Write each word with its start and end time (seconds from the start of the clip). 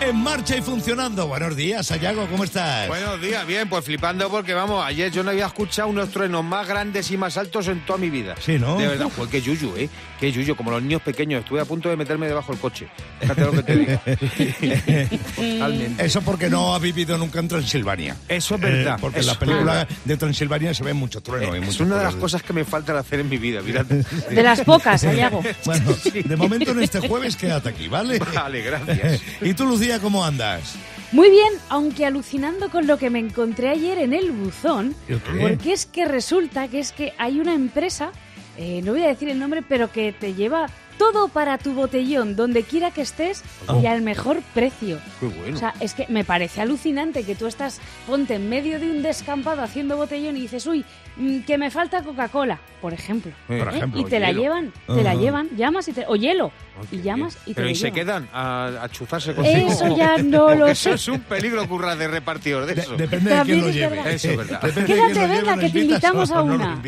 En 0.00 0.16
marcha 0.16 0.56
y 0.56 0.62
funcionando. 0.62 1.26
Buenos 1.26 1.56
días, 1.56 1.86
Sayago, 1.88 2.26
¿cómo 2.28 2.44
estás? 2.44 2.86
Buenos 2.88 3.20
días, 3.20 3.44
bien, 3.46 3.68
pues 3.68 3.84
flipando 3.84 4.30
porque 4.30 4.54
vamos, 4.54 4.84
ayer 4.86 5.10
yo 5.10 5.24
no 5.24 5.30
había 5.30 5.46
escuchado 5.46 5.88
unos 5.88 6.10
truenos 6.10 6.44
más 6.44 6.66
grandes 6.68 7.10
y 7.10 7.16
más 7.16 7.36
altos 7.36 7.66
en 7.68 7.84
toda 7.84 7.98
mi 7.98 8.08
vida. 8.08 8.36
Sí, 8.40 8.58
¿no? 8.58 8.78
De 8.78 8.86
verdad, 8.86 9.08
fue 9.08 9.28
que 9.28 9.42
yuyu, 9.42 9.74
¿eh? 9.76 9.88
Que 10.20 10.30
yuyu, 10.30 10.54
como 10.54 10.70
los 10.70 10.82
niños 10.82 11.02
pequeños. 11.02 11.40
Estuve 11.42 11.60
a 11.60 11.64
punto 11.64 11.88
de 11.88 11.96
meterme 11.96 12.28
debajo 12.28 12.52
del 12.52 12.60
coche. 12.60 12.88
Fíjate 13.20 13.40
lo 13.40 13.52
que 13.52 13.62
te 13.62 13.76
digo. 13.76 14.00
Totalmente. 15.36 16.04
Eso 16.04 16.22
porque 16.22 16.48
no 16.48 16.74
ha 16.74 16.78
vivido 16.78 17.18
nunca 17.18 17.40
en 17.40 17.48
Transilvania. 17.48 18.16
Eso 18.28 18.54
es 18.54 18.60
verdad. 18.60 18.94
Eh, 18.96 19.00
porque 19.00 19.20
en 19.20 19.26
la 19.26 19.38
película 19.38 19.88
de 20.04 20.16
Transilvania 20.16 20.74
se 20.74 20.84
ve 20.84 20.94
mucho 20.94 21.20
trueno. 21.20 21.56
y 21.56 21.68
es 21.68 21.80
una 21.80 21.96
de 21.96 22.04
las 22.04 22.14
cosas. 22.14 22.28
cosas 22.28 22.42
que 22.44 22.52
me 22.52 22.64
faltan 22.64 22.96
hacer 22.96 23.20
en 23.20 23.28
mi 23.28 23.38
vida, 23.38 23.60
fíjate. 23.62 24.04
De 24.30 24.42
las 24.42 24.60
pocas, 24.60 25.00
Sayago. 25.00 25.42
Bueno, 25.64 25.94
de 26.12 26.36
momento 26.36 26.70
en 26.70 26.82
este 26.82 27.00
jueves 27.06 27.36
quédate 27.36 27.68
aquí, 27.70 27.88
¿vale? 27.88 28.18
Vale, 28.18 28.62
gracias. 28.62 29.20
¿Y 29.40 29.52
tú, 29.54 29.66
Lucía, 29.66 29.87
cómo 29.98 30.24
andas? 30.24 30.76
Muy 31.12 31.30
bien, 31.30 31.52
aunque 31.70 32.04
alucinando 32.04 32.70
con 32.70 32.86
lo 32.86 32.98
que 32.98 33.08
me 33.08 33.18
encontré 33.18 33.70
ayer 33.70 33.96
en 33.98 34.12
el 34.12 34.30
buzón, 34.30 34.94
porque 35.40 35.72
es 35.72 35.86
que 35.86 36.04
resulta 36.04 36.68
que 36.68 36.80
es 36.80 36.92
que 36.92 37.14
hay 37.16 37.40
una 37.40 37.54
empresa, 37.54 38.12
eh, 38.58 38.82
no 38.84 38.92
voy 38.92 39.04
a 39.04 39.08
decir 39.08 39.30
el 39.30 39.38
nombre, 39.38 39.62
pero 39.66 39.90
que 39.90 40.12
te 40.12 40.34
lleva 40.34 40.66
todo 40.98 41.28
para 41.28 41.56
tu 41.58 41.72
botellón, 41.74 42.36
donde 42.36 42.64
quiera 42.64 42.90
que 42.90 43.02
estés 43.02 43.42
y 43.82 43.86
al 43.86 44.02
mejor 44.02 44.42
precio. 44.54 44.98
Qué 45.20 45.26
bueno. 45.26 45.56
O 45.56 45.58
sea, 45.58 45.72
es 45.80 45.94
que 45.94 46.06
me 46.08 46.24
parece 46.24 46.60
alucinante 46.60 47.24
que 47.24 47.34
tú 47.34 47.46
estás, 47.46 47.80
ponte 48.06 48.34
en 48.34 48.48
medio 48.48 48.78
de 48.80 48.90
un 48.90 49.02
descampado 49.02 49.62
haciendo 49.62 49.96
botellón 49.96 50.36
y 50.36 50.40
dices, 50.42 50.66
uy, 50.66 50.84
mm, 51.16 51.40
que 51.40 51.56
me 51.58 51.70
falta 51.70 52.02
Coca-Cola, 52.02 52.58
por 52.80 52.92
ejemplo. 52.92 53.32
Eh, 53.48 53.58
Por 53.58 53.72
¿eh? 53.72 53.76
ejemplo, 53.76 54.00
y 54.00 54.04
te 54.04 54.20
la 54.20 54.28
hielo. 54.28 54.40
llevan, 54.42 54.72
te 54.86 55.02
la 55.02 55.14
llevan, 55.14 55.48
llamas 55.56 55.88
y 55.88 55.92
te... 55.92 56.04
O 56.08 56.16
hielo. 56.16 56.52
Oh, 56.80 56.84
y 56.92 57.02
llamas 57.02 57.34
bien. 57.34 57.42
y 57.46 57.50
te 57.50 57.54
Pero 57.54 57.70
¿y 57.70 57.74
se 57.74 57.90
quedan 57.90 58.28
a, 58.32 58.82
a 58.84 58.88
chuzarse 58.88 59.34
contigo? 59.34 59.68
Eso 59.68 59.96
ya 59.96 60.16
no 60.22 60.54
lo 60.54 60.66
eso 60.68 60.90
sé. 60.90 60.94
es 60.94 61.08
un 61.08 61.20
peligro 61.20 61.66
currar 61.68 61.98
de 61.98 62.06
repartidor 62.06 62.66
de 62.66 62.74
De- 62.76 62.82
eso. 62.82 62.96
depende 62.96 63.30
de 63.30 63.36
También 63.36 63.58
quién 63.60 63.66
lo 63.68 63.72
lleve. 63.74 63.96
verdad. 63.96 64.12
Eso 64.12 64.30
es 64.30 64.36
verdad. 64.36 64.60
Depende 64.62 64.80
de 64.94 65.00
Quédate, 65.00 65.14
venga, 65.26 65.34
lleve, 65.56 65.60
que 65.60 65.66
¿lo 65.66 65.72
te 65.72 65.80
invitamos 65.80 66.30
a 66.30 66.42
una. 66.42 66.82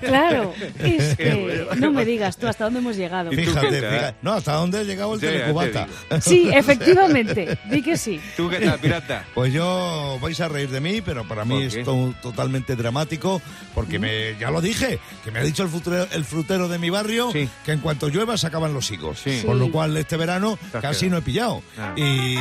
Claro, 0.00 0.54
es 0.80 1.16
que 1.16 1.66
no 1.78 1.92
me 1.92 2.04
digas 2.04 2.36
tú 2.36 2.48
hasta 2.48 2.64
dónde 2.64 2.80
hemos 2.80 2.96
llegado. 2.96 3.30
¿Y 3.32 3.36
tú 3.44 3.50
Fíjate, 3.50 3.68
qué 3.70 3.80
tal? 3.80 3.90
fíjate. 3.92 4.16
No, 4.22 4.32
hasta 4.32 4.52
dónde 4.54 4.78
ha 4.78 4.82
llegado 4.82 5.14
el 5.14 5.20
Sí, 5.20 5.26
telecubata. 5.26 5.86
Sí, 6.20 6.50
efectivamente, 6.52 7.58
di 7.70 7.82
que 7.82 7.96
sí. 7.96 8.20
¿Tú 8.36 8.48
qué 8.50 8.60
tal, 8.60 8.78
pirata? 8.78 9.24
Pues 9.34 9.52
yo 9.52 10.18
vais 10.20 10.40
a 10.40 10.48
reír 10.48 10.70
de 10.70 10.80
mí, 10.80 11.00
pero 11.00 11.26
para 11.26 11.44
mí 11.44 11.54
¿Por 11.54 11.78
es 11.78 11.84
to- 11.84 12.14
totalmente 12.22 12.76
dramático, 12.76 13.40
porque 13.74 13.98
me, 13.98 14.36
ya 14.38 14.50
lo 14.50 14.60
dije, 14.60 14.98
que 15.24 15.30
me 15.30 15.40
ha 15.40 15.42
dicho 15.42 15.62
el 15.62 15.68
frutero, 15.68 16.06
el 16.12 16.24
frutero 16.24 16.68
de 16.68 16.78
mi 16.78 16.90
barrio 16.90 17.30
Sí. 17.32 17.48
que 17.64 17.72
en 17.72 17.80
cuanto 17.80 18.08
llueva 18.08 18.36
se 18.36 18.46
acaban 18.46 18.74
los 18.74 18.90
higos. 18.90 19.20
Sí. 19.20 19.42
Con 19.44 19.58
Sí. 19.58 19.66
lo 19.66 19.72
cual 19.72 19.96
este 19.96 20.16
verano 20.16 20.58
casi 20.80 21.06
quedado. 21.06 21.10
no 21.10 21.18
he 21.18 21.22
pillado. 21.22 21.62
Ah. 21.78 21.92
Y 21.96 22.36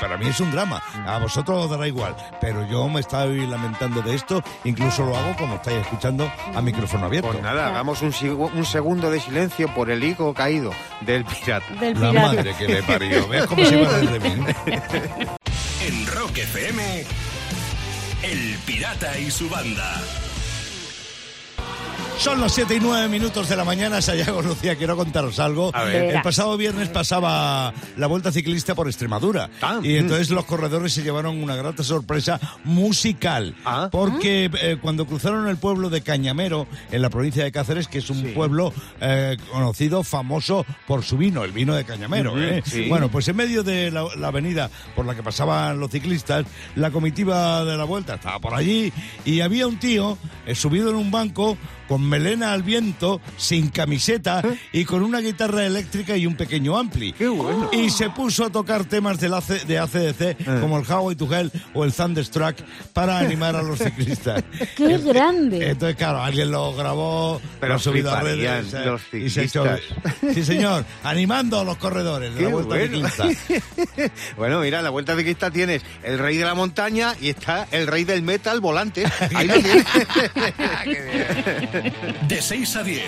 para 0.00 0.16
mí 0.16 0.26
es 0.28 0.40
un 0.40 0.50
drama. 0.50 0.82
A 1.06 1.18
vosotros 1.18 1.64
os 1.64 1.70
dará 1.70 1.86
igual, 1.88 2.14
pero 2.40 2.68
yo 2.70 2.88
me 2.88 3.00
estoy 3.00 3.46
lamentando 3.46 4.02
de 4.02 4.14
esto, 4.14 4.42
incluso 4.64 5.04
lo 5.04 5.16
hago 5.16 5.34
como 5.36 5.56
estáis 5.56 5.78
escuchando 5.78 6.30
a 6.54 6.60
micrófono 6.60 7.06
abierto. 7.06 7.30
Pues 7.30 7.42
nada, 7.42 7.68
hagamos 7.68 8.00
un 8.02 8.64
segundo 8.64 9.10
de 9.10 9.20
silencio 9.20 9.72
por 9.74 9.90
el 9.90 10.03
higo 10.08 10.32
caído 10.34 10.72
del 11.02 11.24
pirata. 11.24 11.72
Del 11.74 12.00
La 12.00 12.10
pirata. 12.10 12.26
madre 12.28 12.54
que 12.58 12.68
le 12.68 12.82
parió. 12.82 13.28
¿Ves 13.28 13.46
cómo 13.46 13.64
se 13.64 13.76
va 13.82 13.98
de 13.98 14.20
mí? 14.20 14.44
En 15.86 16.06
Rock 16.06 16.38
FM, 16.38 17.04
El 18.22 18.56
Pirata 18.64 19.18
y 19.18 19.30
su 19.30 19.50
banda. 19.50 20.00
Son 22.18 22.40
las 22.40 22.52
7 22.54 22.76
y 22.76 22.80
9 22.80 23.08
minutos 23.08 23.48
de 23.50 23.56
la 23.56 23.64
mañana, 23.64 24.00
Sayago 24.00 24.40
Lucía, 24.40 24.76
quiero 24.76 24.96
contaros 24.96 25.38
algo. 25.40 25.70
A 25.74 25.84
ver. 25.84 26.14
El 26.16 26.22
pasado 26.22 26.56
viernes 26.56 26.88
pasaba 26.88 27.74
la 27.98 28.06
Vuelta 28.06 28.32
Ciclista 28.32 28.74
por 28.74 28.86
Extremadura 28.86 29.50
Ah, 29.60 29.80
y 29.82 29.96
entonces 29.96 30.30
los 30.30 30.46
corredores 30.46 30.92
se 30.94 31.02
llevaron 31.02 31.42
una 31.42 31.54
grata 31.54 31.82
sorpresa 31.82 32.40
musical 32.64 33.54
Ah. 33.66 33.88
porque 33.92 34.50
eh, 34.62 34.78
cuando 34.80 35.06
cruzaron 35.06 35.48
el 35.48 35.58
pueblo 35.58 35.90
de 35.90 36.00
Cañamero 36.00 36.66
en 36.90 37.02
la 37.02 37.10
provincia 37.10 37.44
de 37.44 37.52
Cáceres, 37.52 37.88
que 37.88 37.98
es 37.98 38.08
un 38.08 38.22
pueblo 38.32 38.72
eh, 39.02 39.36
conocido, 39.52 40.02
famoso 40.02 40.64
por 40.86 41.02
su 41.04 41.18
vino, 41.18 41.44
el 41.44 41.52
vino 41.52 41.74
de 41.74 41.84
Cañamero. 41.84 42.40
¿eh? 42.42 42.62
sí. 42.64 42.88
Bueno, 42.88 43.10
pues 43.10 43.28
en 43.28 43.36
medio 43.36 43.62
de 43.62 43.90
la, 43.90 44.06
la 44.16 44.28
avenida 44.28 44.70
por 44.96 45.04
la 45.04 45.14
que 45.14 45.22
pasaban 45.22 45.78
los 45.78 45.90
ciclistas, 45.90 46.46
la 46.76 46.90
comitiva 46.90 47.64
de 47.66 47.76
la 47.76 47.84
Vuelta 47.84 48.14
estaba 48.14 48.38
por 48.38 48.54
allí 48.54 48.92
y 49.26 49.40
había 49.40 49.66
un 49.66 49.78
tío 49.78 50.16
eh, 50.46 50.54
subido 50.54 50.88
en 50.88 50.96
un 50.96 51.10
banco 51.10 51.58
con 51.88 52.02
melena 52.08 52.52
al 52.52 52.62
viento, 52.62 53.20
sin 53.36 53.68
camiseta 53.68 54.42
y 54.72 54.84
con 54.84 55.02
una 55.02 55.20
guitarra 55.20 55.66
eléctrica 55.66 56.16
y 56.16 56.26
un 56.26 56.36
pequeño 56.36 56.76
ampli. 56.76 57.12
Qué 57.12 57.28
bueno. 57.28 57.70
Y 57.72 57.90
se 57.90 58.10
puso 58.10 58.44
a 58.44 58.50
tocar 58.50 58.84
temas 58.84 59.20
del 59.20 59.34
AC 59.34 59.64
de 59.66 59.78
ACDC 59.78 60.60
como 60.60 60.78
el 60.78 60.84
Highway 60.84 61.16
to 61.16 61.32
Hell 61.32 61.50
o 61.72 61.84
el 61.84 61.92
Thunderstruck 61.92 62.56
para 62.92 63.18
animar 63.18 63.56
a 63.56 63.62
los 63.62 63.78
ciclistas. 63.78 64.42
¡Qué 64.76 64.98
grande! 64.98 65.70
Entonces, 65.70 65.96
claro, 65.96 66.22
alguien 66.22 66.50
lo 66.50 66.74
grabó, 66.74 67.40
Pero 67.60 67.74
lo 67.74 67.76
ha 67.76 67.78
subido 67.78 68.12
a 68.12 68.20
redes 68.20 68.74
eh, 68.74 68.84
los 68.84 69.02
y 69.12 69.30
se 69.30 69.40
ha 69.40 69.44
hecho... 69.44 69.64
ciclistas. 69.64 70.34
Sí, 70.34 70.44
señor, 70.44 70.84
animando 71.02 71.60
a 71.60 71.64
los 71.64 71.76
corredores 71.76 72.32
de 72.34 72.38
Qué 72.38 72.44
la 72.44 72.50
Vuelta 72.50 72.74
bueno. 72.74 73.08
Ciclista. 73.08 73.64
Bueno, 74.36 74.60
mira, 74.60 74.78
en 74.78 74.84
la 74.84 74.90
vuelta 74.90 75.16
ciclista 75.16 75.50
tienes 75.50 75.82
el 76.02 76.18
rey 76.18 76.36
de 76.36 76.44
la 76.44 76.54
montaña 76.54 77.14
y 77.20 77.30
está 77.30 77.66
el 77.70 77.86
rey 77.86 78.04
del 78.04 78.22
metal 78.22 78.60
volante. 78.60 79.04
Ahí 79.34 79.46
lo 79.46 79.54
tienes. 79.54 79.84
De 82.28 82.40
6 82.40 82.76
a 82.76 82.82
10, 82.82 83.04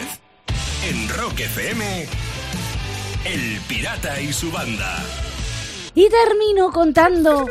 en 0.90 1.08
Rock 1.08 1.40
FM, 1.40 2.06
El 3.24 3.60
Pirata 3.68 4.20
y 4.20 4.32
su 4.32 4.50
banda. 4.50 5.02
Y 5.94 6.08
termino 6.08 6.70
contando 6.70 7.46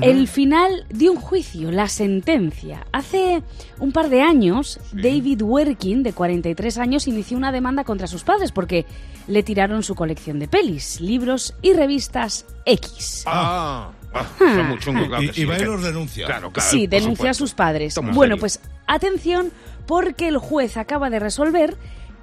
el 0.00 0.26
final 0.26 0.86
de 0.88 1.10
un 1.10 1.16
juicio, 1.16 1.70
la 1.70 1.88
sentencia. 1.88 2.86
Hace 2.92 3.42
un 3.78 3.92
par 3.92 4.08
de 4.08 4.22
años, 4.22 4.80
David 4.92 5.42
Werkin, 5.42 6.02
de 6.02 6.12
43 6.12 6.78
años, 6.78 7.06
inició 7.06 7.36
una 7.36 7.52
demanda 7.52 7.84
contra 7.84 8.06
sus 8.06 8.24
padres 8.24 8.52
porque 8.52 8.86
le 9.26 9.42
tiraron 9.42 9.82
su 9.82 9.94
colección 9.94 10.38
de 10.38 10.48
pelis, 10.48 11.00
libros 11.00 11.54
y 11.62 11.72
revistas 11.74 12.46
X. 12.64 13.24
Ah, 13.26 13.92
ah, 14.14 14.26
son 14.38 14.68
muy 14.68 14.78
chungos, 14.78 15.08
claro 15.08 15.22
Y, 15.22 15.28
sí, 15.28 15.42
y 15.42 15.44
denuncia. 15.44 16.26
Claro, 16.26 16.50
claro. 16.50 16.70
sí, 16.70 16.88
por 16.88 16.90
denunció 16.90 17.30
a 17.30 17.34
sus 17.34 17.52
padres. 17.54 17.94
Toma 17.94 18.12
Bueno, 18.12 18.34
serio. 18.34 18.40
pues 18.40 18.60
atención, 18.86 19.52
porque 19.86 20.28
el 20.28 20.38
juez 20.38 20.76
acaba 20.76 21.10
de 21.10 21.18
resolver 21.18 21.76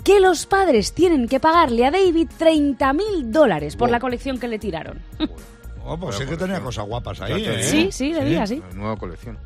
que 0.04 0.20
los 0.20 0.46
padres 0.46 0.94
tienen 0.94 1.28
que 1.28 1.40
pagarle 1.40 1.86
a 1.86 1.92
David 1.92 2.30
30 2.38 2.94
mil 2.94 3.32
dólares 3.32 3.76
por 3.76 3.88
Wow. 3.90 3.94
la 3.94 4.00
colección 4.00 4.38
que 4.40 4.48
le 4.48 4.60
tiraron. 4.60 5.00
Oh, 5.92 5.98
pues 5.98 6.18
sí 6.18 6.26
que 6.28 6.38
tenía 6.38 6.60
cosas 6.60 6.86
guapas 6.86 7.20
ahí. 7.22 7.44
¿eh? 7.44 7.64
Sí, 7.64 7.90
sí, 7.92 8.14
le 8.14 8.24
diga 8.24 8.44
así. 8.44 8.62
La 8.70 8.76
nueva 8.76 8.96
colección. 8.98 9.40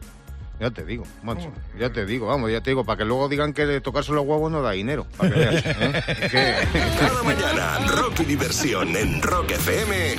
Ya 0.59 0.71
te 0.71 0.83
digo, 0.83 1.05
macho. 1.21 1.49
Ya 1.79 1.89
te 1.93 2.05
digo, 2.05 2.27
vamos, 2.27 2.51
ya 2.51 2.59
te 2.59 2.71
digo, 2.71 2.83
para 2.83 2.97
que 2.97 3.05
luego 3.05 3.29
digan 3.29 3.53
que 3.53 3.79
tocarse 3.79 4.11
los 4.11 4.25
huevos 4.25 4.51
no 4.51 4.61
da 4.61 4.71
dinero. 4.71 5.07
Para 5.15 5.29
que 5.31 5.39
veas, 5.39 5.63
¿eh? 5.65 6.67
Cada 6.99 7.23
mañana, 7.23 7.79
rock 7.87 8.21
y 8.21 8.25
diversión 8.25 8.93
en 8.97 9.21
Rock 9.21 9.51
FM 9.51 10.15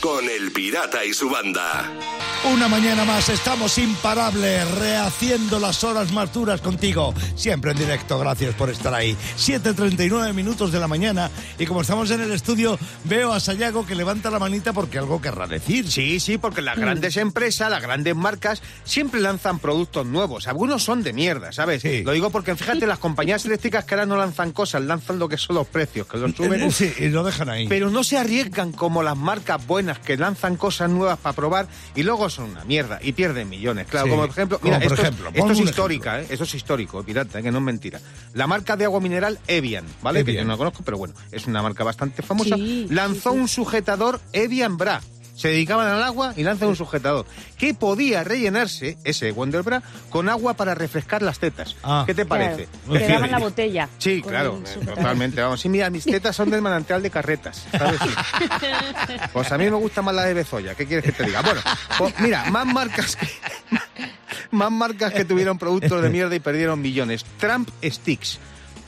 con 0.00 0.24
El 0.28 0.50
Pirata 0.52 1.04
y 1.04 1.12
su 1.12 1.30
banda. 1.30 1.88
Una 2.44 2.66
mañana 2.66 3.04
más, 3.04 3.28
estamos 3.28 3.78
imparables, 3.78 4.68
rehaciendo 4.72 5.60
las 5.60 5.84
horas 5.84 6.10
más 6.10 6.32
duras 6.32 6.60
contigo. 6.60 7.14
Siempre 7.36 7.70
en 7.70 7.78
directo, 7.78 8.18
gracias 8.18 8.52
por 8.56 8.68
estar 8.68 8.92
ahí. 8.92 9.16
7.39 9.38 10.34
minutos 10.34 10.72
de 10.72 10.80
la 10.80 10.88
mañana 10.88 11.30
y 11.56 11.66
como 11.66 11.82
estamos 11.82 12.10
en 12.10 12.20
el 12.20 12.32
estudio, 12.32 12.80
veo 13.04 13.32
a 13.32 13.38
Sayago 13.38 13.86
que 13.86 13.94
levanta 13.94 14.28
la 14.28 14.40
manita 14.40 14.72
porque 14.72 14.98
algo 14.98 15.20
querrá 15.20 15.46
decir. 15.46 15.88
Sí, 15.88 16.18
sí, 16.18 16.36
porque 16.36 16.62
las 16.62 16.76
grandes 16.76 17.16
empresas, 17.16 17.70
las 17.70 17.80
grandes 17.80 18.16
marcas, 18.16 18.60
siempre 18.82 19.20
lanzan 19.20 19.60
productos 19.60 20.04
nuevos. 20.04 20.48
Algunos 20.48 20.82
son 20.82 21.04
de 21.04 21.12
mierda, 21.12 21.52
¿sabes? 21.52 21.82
Sí. 21.82 22.02
Lo 22.02 22.10
digo 22.10 22.30
porque 22.30 22.56
fíjate, 22.56 22.88
las 22.88 22.98
compañías 22.98 23.44
eléctricas 23.44 23.84
que 23.84 23.94
ahora 23.94 24.06
no 24.06 24.16
lanzan 24.16 24.50
cosas, 24.50 24.82
lanzan 24.82 25.20
lo 25.20 25.28
que 25.28 25.38
son 25.38 25.54
los 25.54 25.68
precios, 25.68 26.08
que 26.08 26.18
los 26.18 26.34
suben. 26.34 26.72
Sí, 26.72 26.92
y 26.98 27.08
lo 27.08 27.22
dejan 27.22 27.50
ahí. 27.50 27.68
Pero 27.68 27.90
no 27.90 28.02
se 28.02 28.18
arriesgan 28.18 28.72
como 28.72 29.04
las 29.04 29.16
marcas 29.16 29.64
buenas 29.64 30.00
que 30.00 30.16
lanzan 30.16 30.56
cosas 30.56 30.90
nuevas 30.90 31.18
para 31.18 31.36
probar 31.36 31.68
y 31.94 32.02
luego 32.02 32.31
son 32.32 32.50
una 32.50 32.64
mierda 32.64 32.98
y 33.02 33.12
pierden 33.12 33.48
millones. 33.48 33.86
Claro, 33.88 34.06
Sí. 34.06 34.10
como 34.10 34.22
por 34.22 34.30
ejemplo, 34.30 34.58
Como 34.58 34.70
mira, 34.72 34.82
por 34.82 34.92
esto, 34.92 35.02
ejemplo, 35.06 35.28
es, 35.30 35.36
esto 35.36 35.52
es 35.52 35.60
histórica, 35.60 36.20
¿eh? 36.20 36.26
Esto 36.30 36.44
es 36.44 36.54
histórico, 36.54 37.00
eh, 37.00 37.04
pirata, 37.04 37.38
¿eh? 37.38 37.42
que 37.42 37.50
no 37.50 37.58
es 37.58 37.64
mentira. 37.64 38.00
La 38.34 38.46
marca 38.46 38.76
de 38.76 38.84
agua 38.84 39.00
mineral 39.00 39.38
Evian, 39.46 39.84
¿vale? 40.02 40.24
Que 40.24 40.34
yo 40.34 40.42
no 40.44 40.50
la 40.52 40.56
conozco, 40.56 40.82
pero 40.84 40.98
bueno, 40.98 41.14
es 41.30 41.46
una 41.46 41.62
marca 41.62 41.84
bastante 41.84 42.22
famosa. 42.22 42.56
Sí, 42.56 42.86
lanzó 42.90 43.30
sí, 43.30 43.36
sí. 43.36 43.40
un 43.42 43.48
sujetador 43.48 44.20
Evian 44.32 44.76
Bra. 44.76 45.00
Se 45.34 45.48
dedicaban 45.48 45.88
al 45.88 46.02
agua 46.02 46.34
y 46.36 46.42
lanzan 46.42 46.68
un 46.68 46.76
sujetador 46.76 47.26
que 47.58 47.74
podía 47.74 48.22
rellenarse, 48.22 48.98
ese 49.04 49.32
Wonder 49.32 49.62
Bra, 49.62 49.82
con 50.10 50.28
agua 50.28 50.54
para 50.54 50.74
refrescar 50.74 51.22
las 51.22 51.38
tetas. 51.38 51.76
Ah. 51.82 52.04
¿Qué 52.06 52.14
te 52.14 52.26
parece? 52.26 52.68
Claro, 52.86 53.06
te 53.06 53.12
daban 53.12 53.30
la 53.30 53.38
botella. 53.38 53.88
Sí, 53.98 54.22
claro, 54.22 54.62
totalmente. 54.84 55.40
Vamos, 55.40 55.60
sí, 55.60 55.68
mira, 55.68 55.90
mis 55.90 56.04
tetas 56.04 56.36
son 56.36 56.50
del 56.50 56.60
manantial 56.62 57.02
de 57.02 57.10
carretas, 57.10 57.66
¿sabes? 57.70 58.00
Pues 59.32 59.50
a 59.50 59.58
mí 59.58 59.64
me 59.64 59.76
gusta 59.76 60.02
más 60.02 60.14
la 60.14 60.24
de 60.24 60.34
Bezoya, 60.34 60.74
¿qué 60.74 60.86
quieres 60.86 61.04
que 61.04 61.12
te 61.12 61.24
diga? 61.24 61.42
Bueno, 61.42 61.60
pues 61.98 62.14
mira, 62.20 62.50
más 62.50 62.66
marcas 62.66 63.16
que, 63.16 63.26
Más 64.50 64.70
marcas 64.70 65.12
que 65.12 65.24
tuvieron 65.24 65.58
productos 65.58 66.02
de 66.02 66.10
mierda 66.10 66.34
y 66.34 66.40
perdieron 66.40 66.80
millones. 66.80 67.24
Trump 67.38 67.70
Sticks. 67.82 68.38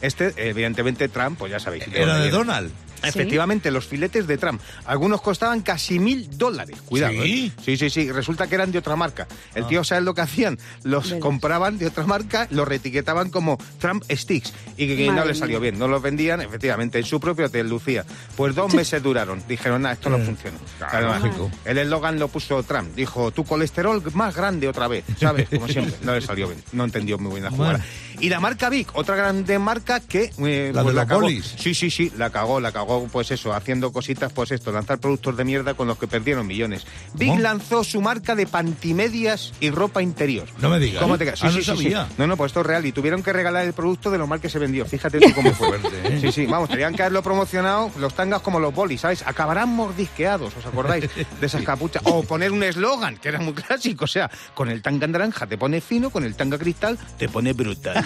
Este, 0.01 0.35
evidentemente, 0.37 1.09
Trump, 1.09 1.39
pues 1.39 1.51
ya 1.51 1.59
sabéis. 1.59 1.85
Era 1.93 2.19
de 2.19 2.31
Donald. 2.31 2.71
Efectivamente, 3.09 3.71
los 3.71 3.87
filetes 3.87 4.27
de 4.27 4.39
Trump. 4.39 4.61
Algunos 4.87 5.21
costaban 5.21 5.61
casi 5.63 5.99
mil 5.99 6.29
dólares. 6.37 6.77
Cuidado. 6.87 7.13
¿Sí? 7.23 7.53
¿eh? 7.57 7.63
sí, 7.65 7.77
sí, 7.77 7.91
sí. 7.91 8.13
Resulta 8.13 8.47
que 8.47 8.55
eran 8.55 8.73
de 8.73 8.79
otra 8.79 8.97
marca. 8.97 9.27
El 9.55 9.67
tío, 9.67 9.85
¿sabes 9.85 10.05
lo 10.05 10.15
que 10.15 10.23
hacían? 10.23 10.59
Los 10.83 11.13
compraban 11.15 11.79
de 11.79 11.87
otra 11.87 12.07
marca, 12.07 12.47
los 12.51 12.67
reetiquetaban 12.67 13.31
como 13.31 13.59
Trump 13.79 14.05
Sticks. 14.11 14.53
Y 14.77 14.89
que, 14.97 15.11
no 15.11 15.25
les 15.25 15.39
salió 15.39 15.61
mía. 15.61 15.71
bien. 15.71 15.79
No 15.79 15.89
los 15.89 16.03
vendían, 16.03 16.41
efectivamente, 16.41 16.99
en 16.99 17.05
su 17.05 17.21
propio 17.21 17.47
hotel, 17.47 17.69
Lucía. 17.69 18.05
Pues 18.37 18.55
dos 18.55 18.75
meses 18.75 19.03
duraron. 19.03 19.43
Dijeron, 19.49 19.83
nada, 19.83 19.95
esto 19.95 20.11
no 20.11 20.19
funciona. 20.19 20.57
Claro, 20.79 21.13
Además, 21.13 21.33
el 21.65 21.79
eslogan 21.79 22.19
lo 22.19 22.29
puso 22.29 22.63
Trump. 22.63 22.95
Dijo, 22.95 23.31
tu 23.31 23.45
colesterol 23.45 24.03
más 24.15 24.35
grande 24.35 24.69
otra 24.69 24.89
vez. 24.89 25.05
¿Sabes? 25.19 25.49
Como 25.49 25.69
siempre. 25.69 25.95
No 26.03 26.15
le 26.15 26.21
salió 26.21 26.49
bien. 26.49 26.63
No 26.73 26.85
entendió 26.85 27.19
muy 27.19 27.33
bien 27.33 27.45
la 27.45 27.51
jugada. 27.51 27.73
Bueno. 27.79 27.85
Y 28.21 28.29
la 28.29 28.41
marca 28.41 28.69
Vic, 28.69 28.89
otra 28.95 29.17
grande 29.17 29.59
marca 29.59 30.01
que... 30.01 30.31
eh, 30.39 30.71
La 30.73 30.81
de 30.81 30.85
pues 30.85 30.95
los 30.95 31.05
cagó. 31.07 31.29
Sí, 31.29 31.75
sí, 31.75 31.91
sí, 31.91 32.13
la 32.17 32.31
cagó, 32.31 32.61
la 32.61 32.73
cagó, 32.73 32.94
pues 33.11 33.31
eso, 33.31 33.53
haciendo 33.53 33.93
cositas, 33.93 34.33
pues 34.33 34.51
esto, 34.51 34.73
lanzar 34.73 34.99
productos 34.99 35.37
de 35.37 35.45
mierda 35.45 35.75
con 35.75 35.87
los 35.89 35.99
que 35.99 36.07
perdieron 36.07 36.47
millones. 36.47 36.87
Big 37.15 37.29
¿Cómo? 37.29 37.41
lanzó 37.41 37.85
su 37.85 38.01
marca 38.01 38.35
de 38.35 38.47
pantimedias 38.47 39.53
y 39.61 39.71
ropa 39.71 40.03
interior. 40.03 40.47
No 40.61 40.69
me 40.71 40.79
digas. 40.79 41.03
¿Cómo 41.03 41.19
te? 41.19 41.25
Sí, 41.37 41.43
Ah, 41.47 41.51
sí, 41.51 41.63
no 41.67 41.77
sí. 41.77 41.95
No, 42.19 42.27
no, 42.27 42.37
pues 42.37 42.51
esto 42.51 42.61
es 42.61 42.67
real. 42.67 42.85
Y 42.87 42.93
tuvieron 42.93 43.23
que 43.23 43.33
regalar 43.33 43.65
el 43.65 43.73
producto 43.73 44.11
de 44.11 44.19
lo 44.19 44.27
mal 44.27 44.41
que 44.41 44.49
se 44.49 44.59
vendió. 44.59 44.85
Fíjate 44.87 45.19
tú 45.21 45.33
cómo 45.35 45.53
fue. 45.53 45.65
Fuerte, 45.79 45.89
¿eh? 46.05 46.19
Sí, 46.21 46.31
sí, 46.33 46.47
vamos, 46.47 46.69
tenían 46.69 46.95
que 46.95 47.03
haberlo 47.03 47.23
promocionado 47.23 47.91
los 47.99 48.15
tangas 48.15 48.43
como 48.43 48.61
los 48.61 48.75
bolis, 48.75 49.01
¿sabes? 49.01 49.23
Acabarán 49.27 49.71
mordisqueados, 49.71 50.55
¿os 50.57 50.67
acordáis? 50.67 51.09
De 51.41 51.47
esas 51.47 51.63
capuchas. 51.63 52.03
O 52.05 52.23
poner 52.23 52.53
un 52.53 52.63
eslogan, 52.63 53.17
que 53.17 53.29
era 53.31 53.41
muy 53.41 53.55
clásico, 53.55 54.05
o 54.05 54.09
sea, 54.09 54.31
con 54.55 54.69
el 54.69 54.83
tanga 54.83 55.07
naranja 55.07 55.47
te 55.47 55.57
pone 55.57 55.81
fino, 55.81 56.11
con 56.11 56.25
el 56.25 56.35
tanga 56.37 56.59
cristal 56.59 56.99
te 57.19 57.29
pone 57.29 57.53
brutal. 57.55 57.95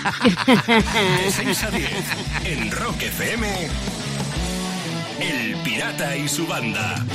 De 0.67 1.31
6 1.32 1.64
a 1.64 1.70
10 1.70 1.91
en 2.44 2.70
Rock 2.70 3.02
FM. 3.02 3.69
El 5.20 5.56
Pirata 5.62 6.17
y 6.17 6.29
su 6.29 6.47
banda. 6.47 7.05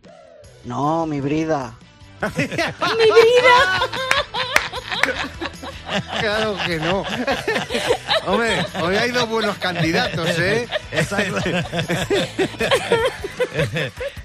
No, 0.63 1.05
mi 1.05 1.19
brida. 1.19 1.75
Claro 6.19 6.57
que 6.65 6.79
no. 6.79 7.05
Hombre, 8.25 8.65
hoy 8.81 8.95
hay 8.95 9.11
dos 9.11 9.27
buenos 9.27 9.57
candidatos, 9.57 10.29
¿eh? 10.39 10.67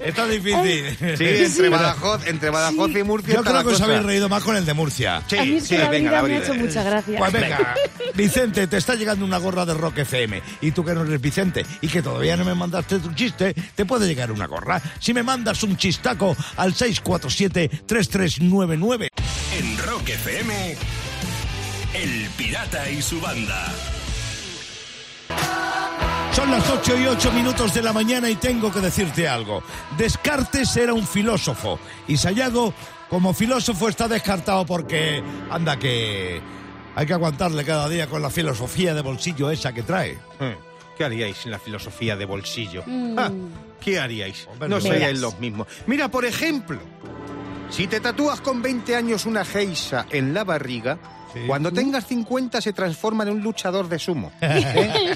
Está, 0.00 0.26
difícil. 0.26 0.96
Sí, 1.16 1.24
entre 1.44 1.68
Badajoz, 1.68 2.26
entre 2.26 2.50
Badajoz 2.50 2.90
y 2.90 3.02
Murcia. 3.02 3.34
Yo 3.34 3.40
está 3.40 3.50
creo 3.50 3.62
la 3.62 3.62
que 3.62 3.68
os 3.74 3.80
cosa. 3.80 3.84
habéis 3.84 4.02
reído 4.04 4.28
más 4.28 4.42
con 4.44 4.56
el 4.56 4.64
de 4.64 4.74
Murcia. 4.74 5.22
Sí, 5.26 5.38
a 5.38 5.44
mí 5.44 5.56
es 5.56 5.64
sí, 5.64 5.76
que 5.76 5.82
la 5.82 5.90
venga, 5.90 6.10
la 6.12 6.22
me 6.22 6.36
ha 6.36 6.38
hecho 6.38 6.54
mucha 6.54 6.82
gracia. 6.82 7.18
Pues 7.18 7.32
venga, 7.32 7.74
Vicente, 8.14 8.66
te 8.66 8.76
está 8.76 8.94
llegando 8.94 9.24
una 9.24 9.38
gorra 9.38 9.64
de 9.66 9.74
Rock 9.74 9.98
FM. 9.98 10.42
Y 10.60 10.70
tú 10.72 10.84
que 10.84 10.94
no 10.94 11.02
eres 11.02 11.20
Vicente 11.20 11.64
y 11.80 11.88
que 11.88 12.02
todavía 12.02 12.36
no 12.36 12.44
me 12.44 12.54
mandaste 12.54 12.98
tu 13.00 13.12
chiste, 13.14 13.54
te 13.74 13.84
puede 13.84 14.06
llegar 14.06 14.30
una 14.32 14.46
gorra. 14.46 14.80
Si 15.00 15.12
me 15.12 15.22
mandas 15.22 15.62
un 15.62 15.76
chistaco 15.76 16.36
al 16.56 16.74
647-3399. 16.74 19.08
En 19.58 19.78
Rock 19.78 20.08
FM, 20.10 20.76
El 21.94 22.28
Pirata 22.36 22.90
y 22.90 23.00
su 23.00 23.20
banda. 23.20 23.66
Son 26.32 26.50
las 26.50 26.68
8 26.70 26.96
y 26.98 27.06
8 27.06 27.32
minutos 27.32 27.74
de 27.74 27.82
la 27.82 27.92
mañana 27.92 28.28
y 28.30 28.36
tengo 28.36 28.70
que 28.70 28.80
decirte 28.80 29.26
algo. 29.26 29.62
Descartes 29.96 30.76
era 30.76 30.92
un 30.92 31.06
filósofo 31.06 31.80
y 32.06 32.16
Sayago, 32.16 32.74
como 33.08 33.32
filósofo, 33.34 33.88
está 33.88 34.06
descartado 34.06 34.64
porque 34.66 35.22
anda 35.50 35.78
que 35.78 36.40
hay 36.94 37.06
que 37.06 37.12
aguantarle 37.12 37.64
cada 37.64 37.88
día 37.88 38.06
con 38.06 38.22
la 38.22 38.30
filosofía 38.30 38.94
de 38.94 39.00
bolsillo 39.00 39.50
esa 39.50 39.72
que 39.72 39.82
trae. 39.82 40.18
Hmm, 40.38 40.54
¿Qué 40.96 41.04
haríais 41.04 41.38
sin 41.38 41.50
la 41.50 41.58
filosofía 41.58 42.16
de 42.16 42.24
bolsillo? 42.26 42.82
Mm. 42.86 43.18
Ah, 43.18 43.30
¿Qué 43.80 43.98
haríais? 43.98 44.46
Hombre, 44.50 44.68
no 44.68 44.80
seríais 44.80 45.18
los 45.18 45.38
mismos. 45.40 45.66
Mira, 45.86 46.08
por 46.08 46.24
ejemplo, 46.24 46.78
si 47.70 47.86
te 47.86 48.00
tatúas 48.00 48.40
con 48.40 48.60
20 48.60 48.94
años 48.94 49.24
una 49.26 49.44
geisa 49.44 50.06
en 50.10 50.34
la 50.34 50.44
barriga, 50.44 50.98
Sí. 51.32 51.40
cuando 51.46 51.70
tengas 51.72 52.06
50 52.06 52.60
se 52.60 52.72
transforma 52.72 53.24
en 53.24 53.30
un 53.30 53.40
luchador 53.42 53.88
de 53.88 53.98
sumo. 53.98 54.32
¿Eh? 54.40 55.14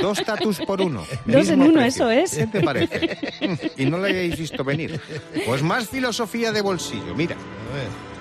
Dos 0.00 0.22
tatus 0.24 0.58
por 0.60 0.80
uno. 0.80 1.04
Dos 1.24 1.48
en 1.48 1.62
uno, 1.62 1.80
precio. 1.80 2.10
eso 2.10 2.24
es. 2.24 2.38
¿Qué 2.38 2.46
te 2.46 2.60
parece? 2.62 3.18
y 3.76 3.86
no 3.86 3.98
lo 3.98 4.04
hayáis 4.04 4.38
visto 4.38 4.62
venir. 4.64 5.00
Pues 5.46 5.62
más 5.62 5.88
filosofía 5.88 6.52
de 6.52 6.60
bolsillo. 6.60 7.14
Mira, 7.14 7.36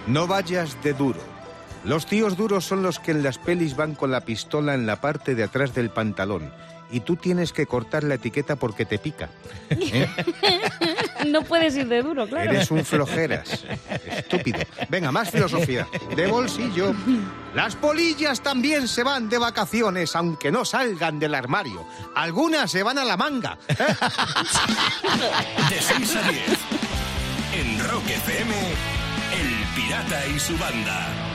no 0.08 0.28
vayas 0.28 0.82
de 0.84 0.94
duro. 0.94 1.20
Los 1.84 2.06
tíos 2.06 2.36
duros 2.36 2.66
son 2.66 2.84
los 2.84 3.00
que 3.00 3.12
en 3.12 3.24
las 3.24 3.38
pelis 3.38 3.76
van 3.76 3.96
con 3.96 4.12
la 4.12 4.22
pistola 4.22 4.74
en 4.74 4.86
la 4.86 5.00
parte 5.00 5.36
de 5.36 5.44
atrás 5.44 5.74
del 5.74 5.90
pantalón. 5.90 6.52
Y 6.92 7.02
tú 7.02 7.16
tienes 7.16 7.54
que 7.54 7.68
cortar 7.68 8.04
la 8.04 8.16
etiqueta 8.16 8.56
porque 8.56 8.86
te 8.86 8.98
pica. 8.98 9.30
¿Eh? 9.70 10.08
No 11.28 11.44
puedes 11.44 11.76
ir 11.76 11.88
de 11.88 12.02
duro, 12.02 12.28
claro. 12.28 12.52
Eres 12.52 12.72
un 12.72 12.84
flojeras. 12.86 13.66
Estúpido. 14.06 14.60
Venga, 14.90 15.12
más 15.12 15.30
filosofía. 15.30 15.88
De 16.16 16.28
bolsillo. 16.28 16.94
Las 17.54 17.76
polillas 17.76 18.42
también 18.42 18.88
se 18.88 19.04
van 19.04 19.30
de 19.30 19.38
vacaciones, 19.38 20.16
aunque 20.16 20.52
no 20.52 20.66
salgan 20.66 21.20
del 21.20 21.36
armario. 21.36 21.86
Algunas 22.16 22.72
se 22.72 22.84
van 22.84 22.98
a 23.00 23.06
la 23.06 23.18
manga. 23.18 23.58
¿eh? 23.68 23.76
De 25.70 25.82
6 25.82 26.16
a 26.16 26.32
10. 26.32 26.44
En 27.54 27.90
Rock 27.90 28.08
FM, 28.08 28.54
El 29.34 29.76
Pirata 29.76 30.28
y 30.28 30.40
su 30.40 30.58
banda. 30.58 31.29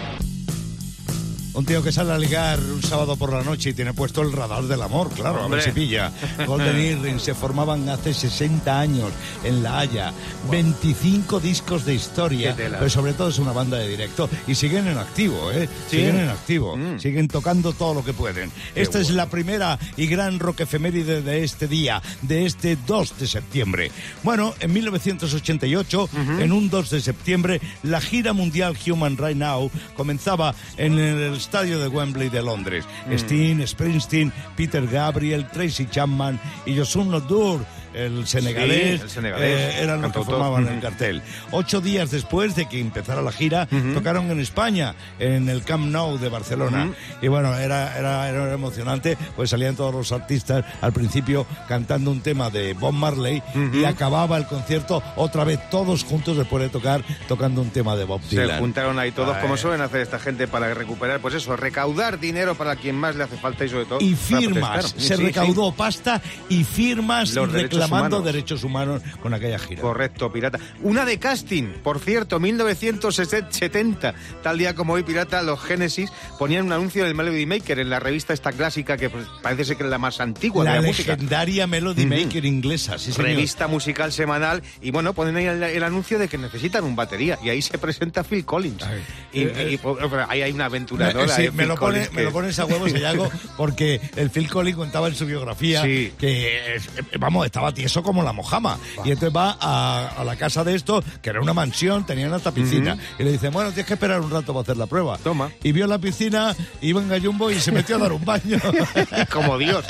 Un 1.54 1.64
tío 1.64 1.84
que 1.84 1.92
sale 1.92 2.12
a 2.12 2.18
ligar 2.18 2.58
un 2.58 2.82
sábado 2.82 3.14
por 3.16 3.32
la 3.32 3.44
noche 3.44 3.70
y 3.70 3.74
tiene 3.74 3.94
puesto 3.94 4.22
el 4.22 4.32
radar 4.32 4.64
del 4.64 4.82
amor, 4.82 5.08
claro, 5.10 5.40
a 5.40 5.46
ver 5.46 5.62
si 5.62 5.70
pilla. 5.70 6.10
Golden 6.46 6.76
Earring 6.80 7.20
se 7.20 7.32
formaban 7.32 7.88
hace 7.88 8.12
60 8.12 8.80
años 8.80 9.12
en 9.44 9.62
La 9.62 9.78
Haya. 9.78 10.12
25 10.50 11.38
discos 11.38 11.84
de 11.84 11.94
historia, 11.94 12.56
pero 12.56 12.90
sobre 12.90 13.12
todo 13.12 13.28
es 13.28 13.38
una 13.38 13.52
banda 13.52 13.78
de 13.78 13.88
directo. 13.88 14.28
Y 14.48 14.56
siguen 14.56 14.88
en 14.88 14.98
activo, 14.98 15.52
¿eh? 15.52 15.68
Sí. 15.88 15.98
Siguen 15.98 16.18
en 16.18 16.28
activo. 16.28 16.76
Mm. 16.76 16.98
Siguen 16.98 17.28
tocando 17.28 17.72
todo 17.72 17.94
lo 17.94 18.04
que 18.04 18.12
pueden. 18.12 18.50
Esta 18.74 18.98
es 18.98 19.10
la 19.10 19.26
primera 19.26 19.78
y 19.96 20.08
gran 20.08 20.40
rock 20.40 20.62
efeméride 20.62 21.22
de 21.22 21.44
este 21.44 21.68
día, 21.68 22.02
de 22.22 22.46
este 22.46 22.76
2 22.84 23.18
de 23.20 23.26
septiembre. 23.28 23.92
Bueno, 24.24 24.54
en 24.58 24.72
1988, 24.72 26.08
en 26.40 26.50
un 26.50 26.68
2 26.68 26.90
de 26.90 27.00
septiembre, 27.00 27.60
la 27.84 28.00
gira 28.00 28.32
mundial 28.32 28.76
Human 28.88 29.16
Right 29.16 29.36
Now 29.36 29.70
comenzaba 29.94 30.52
en 30.76 30.98
el 30.98 31.43
estadio 31.44 31.78
de 31.78 31.88
Wembley 31.88 32.30
de 32.30 32.42
Londres. 32.42 32.84
Sting, 33.10 33.64
Springsteen, 33.66 34.32
Peter 34.56 34.86
Gabriel, 34.86 35.46
Tracy 35.48 35.86
Chapman 35.86 36.40
y 36.66 36.76
Josun 36.76 37.12
Odur 37.12 37.60
el 37.94 38.26
senegalés, 38.26 39.00
el 39.02 39.10
senegalés, 39.10 39.74
eh, 39.74 39.82
eran 39.82 40.02
los 40.02 40.12
que 40.12 40.22
formaban 40.24 40.66
el 40.68 40.80
cartel. 40.80 41.22
Ocho 41.52 41.80
días 41.80 42.10
después 42.10 42.54
de 42.56 42.66
que 42.66 42.80
empezara 42.80 43.22
la 43.22 43.32
gira, 43.32 43.66
tocaron 43.94 44.30
en 44.30 44.40
España, 44.40 44.94
en 45.18 45.48
el 45.48 45.62
Camp 45.64 45.86
Nou 45.86 46.18
de 46.18 46.28
Barcelona. 46.28 46.90
Y 47.22 47.28
bueno, 47.28 47.54
era, 47.54 47.96
era, 47.98 48.28
era 48.28 48.52
emocionante, 48.52 49.16
pues 49.36 49.50
salían 49.50 49.76
todos 49.76 49.94
los 49.94 50.12
artistas 50.12 50.64
al 50.80 50.92
principio 50.92 51.46
cantando 51.68 52.10
un 52.10 52.20
tema 52.20 52.50
de 52.50 52.74
Bob 52.74 52.92
Marley 52.92 53.42
y 53.72 53.84
acababa 53.84 54.36
el 54.36 54.46
concierto 54.46 55.02
otra 55.16 55.44
vez 55.44 55.58
todos 55.70 56.04
juntos 56.04 56.36
después 56.36 56.62
de 56.62 56.68
tocar, 56.68 57.02
tocando 57.28 57.60
un 57.62 57.70
tema 57.70 57.96
de 57.96 58.04
Bob 58.04 58.20
Se 58.28 58.40
Dylan. 58.40 58.58
juntaron 58.60 58.98
ahí 58.98 59.12
todos, 59.12 59.36
Ay. 59.36 59.42
como 59.42 59.56
suelen 59.56 59.80
hacer 59.80 60.00
esta 60.00 60.18
gente, 60.18 60.48
para 60.48 60.72
recuperar, 60.74 61.20
pues 61.20 61.34
eso, 61.34 61.56
recaudar 61.56 62.18
dinero 62.18 62.54
para 62.54 62.76
quien 62.76 62.96
más 62.96 63.16
le 63.16 63.24
hace 63.24 63.36
falta 63.36 63.64
y 63.64 63.68
sobre 63.68 63.84
todo. 63.86 63.98
y 64.00 64.14
firmas. 64.14 64.94
Se 64.96 65.16
Sí, 65.16 65.22
recaudó 65.22 65.72
pasta 65.72 66.20
y 66.48 66.64
firmas 66.64 67.34
Los 67.34 67.52
reclamando 67.84 68.16
humanos. 68.18 68.32
derechos 68.32 68.64
humanos 68.64 69.02
con 69.22 69.34
aquella 69.34 69.58
gira. 69.58 69.80
Correcto, 69.80 70.32
pirata. 70.32 70.58
Una 70.82 71.04
de 71.04 71.18
casting, 71.18 71.64
por 71.82 72.00
cierto, 72.00 72.40
1970. 72.40 74.14
Tal 74.42 74.58
día 74.58 74.74
como 74.74 74.94
hoy, 74.94 75.02
pirata, 75.02 75.42
los 75.42 75.60
Genesis 75.60 76.10
ponían 76.38 76.66
un 76.66 76.72
anuncio 76.72 77.04
del 77.04 77.14
Melody 77.14 77.46
Maker 77.46 77.78
en 77.78 77.90
la 77.90 78.00
revista 78.00 78.32
esta 78.32 78.52
clásica 78.52 78.96
que 78.96 79.10
pues, 79.10 79.26
parece 79.42 79.64
ser 79.64 79.76
que 79.76 79.84
es 79.84 79.90
la 79.90 79.98
más 79.98 80.20
antigua 80.20 80.64
la 80.64 80.74
de 80.74 80.80
la 80.82 80.86
música. 80.88 81.12
legendaria 81.12 81.66
Melody. 81.66 82.06
Maker 82.06 82.44
inglesa, 82.44 82.98
sí 82.98 83.12
señor. 83.12 83.28
Revista 83.30 83.66
musical 83.68 84.12
semanal 84.12 84.62
y 84.80 84.90
bueno, 84.90 85.12
ponen 85.14 85.36
ahí 85.36 85.46
el, 85.46 85.62
el 85.62 85.82
anuncio 85.82 86.18
de 86.18 86.28
que 86.28 86.38
necesitan 86.38 86.84
un 86.84 86.96
batería 86.96 87.38
y 87.42 87.48
ahí 87.50 87.62
se 87.62 87.78
presenta 87.78 88.24
Phil 88.24 88.44
Collins. 88.44 88.82
Ay. 88.82 89.02
Y, 89.32 89.44
Eh, 89.44 89.70
y, 89.72 89.76
pues, 89.76 89.98
ahí 90.28 90.42
hay 90.42 90.50
una 90.52 90.64
Me, 90.64 90.76
aventuradora. 90.76 91.28
sí, 91.36 91.42
eh, 91.46 91.50
me 91.50 91.66
lo, 91.66 91.74
pone, 91.76 91.98
Collins, 91.98 92.12
me 92.12 92.22
lo 92.22 92.28
que- 92.28 92.32
pones 92.32 92.58
a 92.58 92.64
huevos, 92.66 92.90
Sayago, 92.92 93.30
porque 93.56 94.00
el 94.16 94.30
Phil 94.30 94.48
Collins 94.48 94.76
contaba 94.76 95.08
en 95.08 95.14
su 95.14 95.26
biografía 95.26 95.82
Sí. 95.82 96.12
que, 96.18 96.76
eh, 96.76 96.80
vamos, 97.18 97.44
estaba 97.46 97.72
tieso 97.74 98.02
como 98.02 98.22
la 98.22 98.32
mojama. 98.32 98.78
Y 99.04 99.10
entonces 99.10 99.36
va 99.36 99.56
a, 99.60 100.08
a 100.16 100.24
la 100.24 100.36
casa 100.36 100.64
de 100.64 100.74
esto, 100.74 101.02
que 101.20 101.30
era 101.30 101.40
una 101.40 101.52
mansión, 101.52 102.06
tenía 102.06 102.26
una 102.28 102.38
piscina. 102.52 102.96
Y 103.18 103.22
le 103.24 103.32
dice, 103.32 103.48
bueno, 103.48 103.70
tienes 103.70 103.86
que 103.86 103.94
esperar 103.94 104.20
un 104.20 104.30
rato 104.30 104.52
para 104.52 104.62
hacer 104.62 104.76
la 104.76 104.86
prueba. 104.86 105.18
Toma. 105.18 105.50
Y 105.62 105.72
vio 105.72 105.86
la 105.86 105.98
piscina, 105.98 106.54
iba 106.80 107.00
en 107.00 107.08
gallumbo 107.08 107.50
y 107.50 107.60
se 107.60 107.72
metió 107.72 107.96
a 107.96 107.98
dar 108.00 108.12
un 108.12 108.24
baño. 108.24 108.58
Como 109.32 109.58
Dios. 109.58 109.84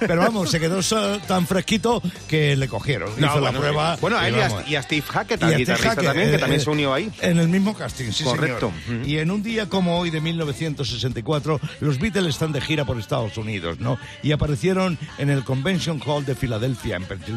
Pero 0.00 0.22
vamos, 0.22 0.50
se 0.50 0.60
quedó 0.60 0.80
tan 1.26 1.46
fresquito 1.46 2.02
que 2.28 2.56
le 2.56 2.68
cogieron. 2.68 3.10
No, 3.18 3.26
Hizo 3.26 3.34
la 3.36 3.40
bueno, 3.40 3.60
prueba. 3.60 3.96
Bueno, 4.00 4.18
a 4.18 4.28
él 4.28 4.36
y 4.36 4.40
a, 4.40 4.48
vamos. 4.48 4.68
y 4.68 4.76
a 4.76 4.82
Steve 4.82 5.02
Hackett, 5.08 5.42
al 5.42 5.56
guitarrista 5.56 5.96
también, 5.96 6.30
que 6.30 6.36
eh, 6.36 6.38
también 6.38 6.60
eh, 6.60 6.64
se 6.64 6.70
unió 6.70 6.94
ahí. 6.94 7.10
En 7.20 7.38
el 7.38 7.48
mismo 7.48 7.74
casting, 7.74 8.10
sí, 8.12 8.24
Correcto. 8.24 8.72
señor. 8.86 9.06
Y 9.06 9.18
en 9.18 9.30
un 9.30 9.42
día 9.42 9.68
como 9.68 9.98
hoy 9.98 10.10
de 10.10 10.20
1964, 10.20 11.60
los 11.80 11.98
Beatles 11.98 12.34
están 12.34 12.52
de 12.52 12.60
gira 12.60 12.84
por 12.84 12.98
Estados 12.98 13.36
Unidos, 13.36 13.78
¿no? 13.80 13.98
Y 14.22 14.32
aparecieron 14.32 14.98
en 15.18 15.30
el 15.30 15.44
Convention 15.44 16.00
Hall 16.04 16.24
de 16.24 16.34
Filadelfia, 16.34 16.96
en 16.96 17.04
Pensilvania. 17.04 17.29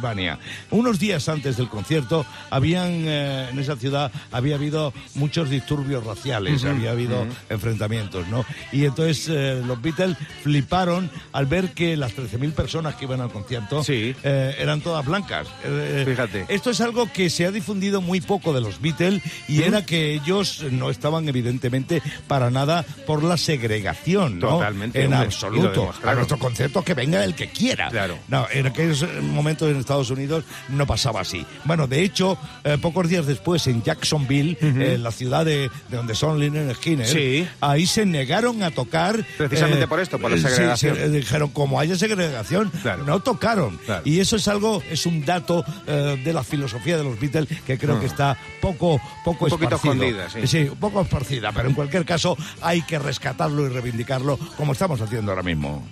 Unos 0.72 1.00
días 1.00 1.28
antes 1.30 1.58
del 1.58 1.70
concierto, 1.70 2.26
habían 2.50 2.90
eh, 3.08 3.50
en 3.52 3.60
esa 3.60 3.76
ciudad 3.76 4.12
había 4.32 4.56
habido 4.56 4.94
muchos 5.16 5.50
disturbios 5.50 6.04
raciales, 6.06 6.64
había 6.66 6.92
habido 6.92 7.26
enfrentamientos, 7.50 8.28
¿no? 8.28 8.46
Y 8.72 8.86
entonces 8.86 9.28
eh, 9.30 9.62
los 9.66 9.82
Beatles 9.82 10.18
fliparon 10.44 11.10
al 11.32 11.46
ver 11.46 11.72
que 11.74 11.96
las 11.98 12.16
13.000 12.16 12.52
personas 12.54 12.96
que 12.96 13.06
iban 13.06 13.22
al 13.22 13.32
concierto 13.32 13.84
Sí. 13.84 14.16
eh, 14.24 14.56
eran 14.60 14.82
todas 14.82 15.06
blancas. 15.06 15.48
Eh, 15.64 16.04
Fíjate. 16.08 16.46
Esto 16.50 16.70
es 16.70 16.82
algo 16.82 17.12
que 17.12 17.30
se 17.30 17.46
ha 17.46 17.52
difundido 17.52 18.02
muy 18.02 18.22
poco 18.22 18.54
de 18.54 18.62
los 18.62 18.82
Beatles 18.82 19.22
y 19.48 19.64
era 19.64 19.86
que 19.86 20.14
ellos 20.14 20.64
no 20.72 20.90
estaban 20.90 21.28
evidentemente 21.28 22.02
para 22.28 22.50
nada 22.50 22.84
por 23.06 23.24
la 23.24 23.38
segregación, 23.38 24.40
¿no? 24.40 24.50
Totalmente, 24.50 25.00
En 25.04 25.14
hombre, 25.14 25.28
absoluto. 25.28 25.70
demostraron. 25.82 26.10
A 26.10 26.16
nuestro 26.16 26.38
concierto 26.40 26.84
que 26.84 26.94
venga 26.94 27.24
el 27.24 27.36
que 27.36 27.50
quiera. 27.50 27.90
Claro. 27.90 28.18
No, 28.28 28.48
en 28.52 28.68
aquellos 28.68 29.06
momentos 29.22 29.70
en 29.70 29.78
Estados 29.84 30.10
Unidos 30.10 30.44
no 30.70 30.86
pasaba 30.88 31.22
así. 31.22 31.46
Bueno, 31.66 31.88
de 31.88 32.02
hecho, 32.04 32.38
eh, 32.64 32.78
pocos 32.82 33.08
días 33.08 33.26
después 33.26 33.68
en 33.68 33.84
Jacksonville, 33.84 34.58
eh, 34.62 34.98
la 35.00 35.12
ciudad 35.12 35.46
de, 35.46 35.70
de 35.90 35.98
donde 35.98 36.16
son 36.16 36.40
Lynyrd 36.40 36.74
Skinner, 36.76 37.06
Sí. 37.08 37.48
ahí 37.62 37.86
se 37.86 38.06
negaron 38.06 38.64
a 38.64 38.72
tocar. 38.72 39.20
eh, 39.20 39.26
Precisamente 39.38 39.88
por 39.88 40.00
esto, 40.00 40.18
por 40.20 40.32
la 40.32 40.38
sí, 40.38 40.44
segregación. 40.44 40.96
se- 40.96 41.10
dijeron, 41.10 41.50
como 41.50 41.80
haya 41.80 41.96
segregación, 41.96 42.72
Claro. 42.82 43.04
no 43.04 43.20
tocaron. 43.22 43.78
Claro. 43.86 44.02
Y 44.06 44.20
eso 44.20 44.36
es 44.38 44.48
algo, 44.48 44.82
es 44.90 45.06
un 45.06 45.24
dato 45.26 45.64
eh, 45.88 46.22
de 46.24 46.34
la 46.34 46.44
filosofía 46.44 46.98
de 46.98 47.04
los 47.04 47.20
Beatles 47.20 47.48
que 47.66 47.78
creo 47.78 48.00
que 48.00 48.06
está 48.08 48.38
poco, 48.62 49.00
poco 49.24 49.46
Un 49.46 49.50
poquito 49.52 49.76
esparcido. 49.76 49.94
escondida, 50.06 50.48
sí. 50.48 50.58
un 50.70 50.78
poco 50.78 51.02
esparcida, 51.02 51.52
pero 51.52 51.70
en 51.70 51.76
cualquier 51.76 52.06
caso 52.06 52.38
hay 52.62 52.82
que 52.84 52.98
rescatarlo 53.00 53.66
y 53.66 53.70
reivindicarlo 53.70 54.38
como 54.58 54.72
estamos 54.74 55.00
haciendo 55.02 55.32
ahora 55.32 55.44
mismo. 55.44 55.86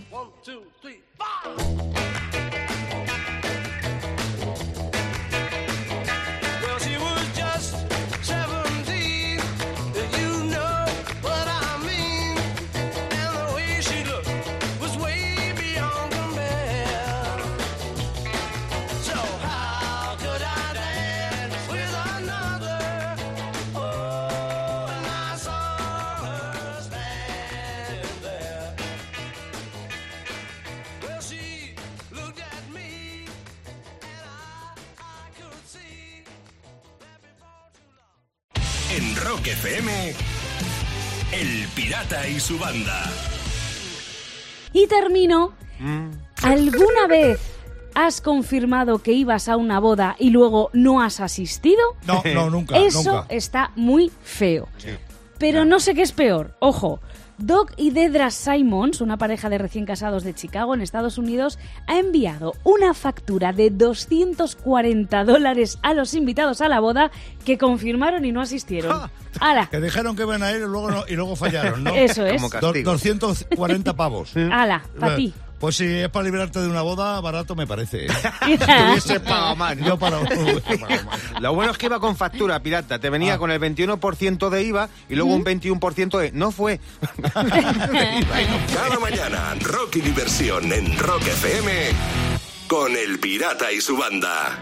Y 42.03 42.39
su 42.39 42.57
banda. 42.57 43.03
Y 44.73 44.87
termino. 44.87 45.53
Mm. 45.79 46.09
¿Alguna 46.41 47.05
vez 47.07 47.39
has 47.93 48.21
confirmado 48.21 48.99
que 48.99 49.11
ibas 49.13 49.47
a 49.47 49.55
una 49.55 49.79
boda 49.79 50.15
y 50.17 50.31
luego 50.31 50.71
no 50.73 51.03
has 51.03 51.19
asistido? 51.19 51.79
No, 52.07 52.23
no, 52.33 52.49
nunca, 52.49 52.77
Eso 52.79 53.03
nunca. 53.03 53.25
está 53.29 53.71
muy 53.75 54.11
feo. 54.23 54.67
Pero 55.37 55.63
no 55.63 55.79
sé 55.79 55.93
qué 55.93 56.01
es 56.01 56.11
peor. 56.11 56.55
Ojo, 56.59 56.99
Doc 57.43 57.73
y 57.77 57.89
Dedra 57.91 58.29
Simons, 58.31 59.01
una 59.01 59.17
pareja 59.17 59.49
de 59.49 59.57
recién 59.57 59.85
casados 59.85 60.23
de 60.23 60.33
Chicago 60.33 60.73
en 60.75 60.81
Estados 60.81 61.17
Unidos, 61.17 61.57
ha 61.87 61.97
enviado 61.97 62.53
una 62.63 62.93
factura 62.93 63.51
de 63.53 63.69
240 63.69 65.23
dólares 65.25 65.79
a 65.81 65.93
los 65.93 66.13
invitados 66.13 66.61
a 66.61 66.69
la 66.69 66.79
boda 66.79 67.11
que 67.45 67.57
confirmaron 67.57 68.25
y 68.25 68.31
no 68.31 68.41
asistieron. 68.41 69.09
¡Hala! 69.39 69.67
Que 69.71 69.79
dijeron 69.79 70.15
que 70.15 70.23
iban 70.23 70.43
a 70.43 70.51
ir 70.51 70.57
y 70.57 70.65
luego, 70.65 70.91
no- 70.91 71.03
y 71.07 71.15
lugo 71.15 71.35
fallaron, 71.35 71.83
¿no? 71.83 71.95
Eso 71.95 72.25
es. 72.25 72.35
Como 72.41 72.49
Do- 72.49 72.59
castigo. 72.59 72.91
240 72.91 73.93
pavos. 73.95 74.33
¡Hala! 74.35 74.83
Para 74.99 75.15
ti. 75.15 75.33
Pues 75.61 75.75
si 75.77 75.85
es 75.85 76.09
para 76.09 76.25
librarte 76.25 76.59
de 76.59 76.67
una 76.67 76.81
boda, 76.81 77.21
barato 77.21 77.55
me 77.55 77.67
parece. 77.67 78.07
¿eh? 78.07 78.09
Te 78.57 78.83
hubiese 78.89 79.19
pagado 79.19 79.55
más, 79.55 79.77
¿no? 79.77 79.85
Yo 79.89 79.97
para... 79.99 80.19
Lo 81.39 81.53
bueno 81.53 81.71
es 81.71 81.77
que 81.77 81.85
iba 81.85 81.99
con 81.99 82.17
factura, 82.17 82.59
pirata. 82.61 82.97
Te 82.99 83.09
venía 83.11 83.35
Ah. 83.35 83.37
con 83.37 83.51
el 83.51 83.59
21% 83.61 84.49
de 84.49 84.63
IVA 84.63 84.89
y 85.07 85.15
luego 85.15 85.31
un 85.35 85.45
21% 85.45 86.17
de... 86.19 86.31
No 86.31 86.51
fue. 86.51 86.79
Cada 87.31 88.99
mañana, 88.99 89.55
rock 89.61 89.97
y 89.97 90.01
diversión 90.01 90.73
en 90.73 90.97
Rock 90.97 91.27
FM 91.27 91.71
con 92.67 92.95
El 92.95 93.19
Pirata 93.19 93.71
y 93.71 93.79
su 93.81 93.95
banda. 93.97 94.59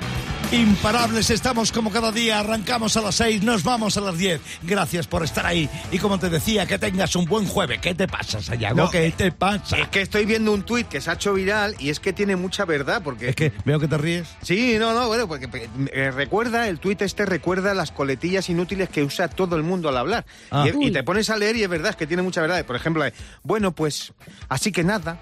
Imparables 0.52 1.30
estamos 1.30 1.72
como 1.72 1.92
cada 1.92 2.12
día, 2.12 2.40
arrancamos 2.40 2.98
a 2.98 3.02
las 3.02 3.14
6, 3.16 3.44
nos 3.44 3.64
vamos 3.64 3.98
a 3.98 4.02
las 4.02 4.18
10. 4.18 4.42
Gracias 4.64 5.06
por 5.06 5.24
estar 5.24 5.46
ahí. 5.46 5.70
Y 5.92 6.00
como 6.00 6.18
te 6.18 6.28
decía, 6.28 6.66
que 6.66 6.80
tengas 6.80 7.16
un 7.16 7.26
buen 7.26 7.46
jueves. 7.46 7.80
¿Qué 7.80 7.94
te 7.94 8.08
pasa, 8.08 8.42
Sayago? 8.42 8.76
No, 8.76 8.90
¿Qué 8.90 9.14
te 9.16 9.32
pasa? 9.32 9.78
Es 9.78 9.90
que 9.90 10.02
estoy 10.02 10.26
viendo 10.26 10.52
un 10.52 10.64
tuit 10.64 10.88
que 10.88 11.02
se 11.02 11.12
ha 11.12 11.14
hecho 11.14 11.36
viral 11.36 11.76
y 11.78 11.92
es 11.92 12.00
que 12.00 12.14
tiene 12.14 12.36
mucha 12.36 12.66
verdad 12.66 13.04
porque... 13.04 13.30
Es 13.30 13.36
que 13.36 13.52
veo 13.64 13.80
que 13.80 13.88
te 13.88 14.00
ríes. 14.00 14.28
Sí, 14.42 14.78
no, 14.80 14.92
no, 14.96 15.06
bueno, 15.06 15.28
porque 15.28 15.70
eh, 15.94 16.10
recuerda, 16.10 16.68
el 16.68 16.80
tuit 16.80 17.04
este 17.04 17.28
recuerda 17.28 17.76
las 17.76 17.92
coletillas 17.92 18.50
inútiles 18.50 18.90
que 18.90 19.04
usa 19.04 19.28
todo 19.28 19.56
el 19.56 19.62
mundo 19.62 19.88
al 19.88 19.98
hablar. 19.98 20.26
Ah. 20.50 20.66
Y, 20.68 20.88
y 20.88 20.92
te 20.92 21.04
pones 21.04 21.30
a 21.30 21.38
leer 21.38 21.58
y 21.58 21.64
es 21.64 21.70
verdad, 21.70 21.92
es 21.92 21.96
que 21.96 22.08
tiene 22.08 22.24
mucha 22.24 22.42
verdad. 22.42 22.66
Por 22.66 22.76
ejemplo, 22.76 23.06
eh, 23.06 23.14
bueno, 23.44 23.72
pues, 23.72 24.14
así 24.48 24.72
que 24.72 24.84
nada, 24.84 25.20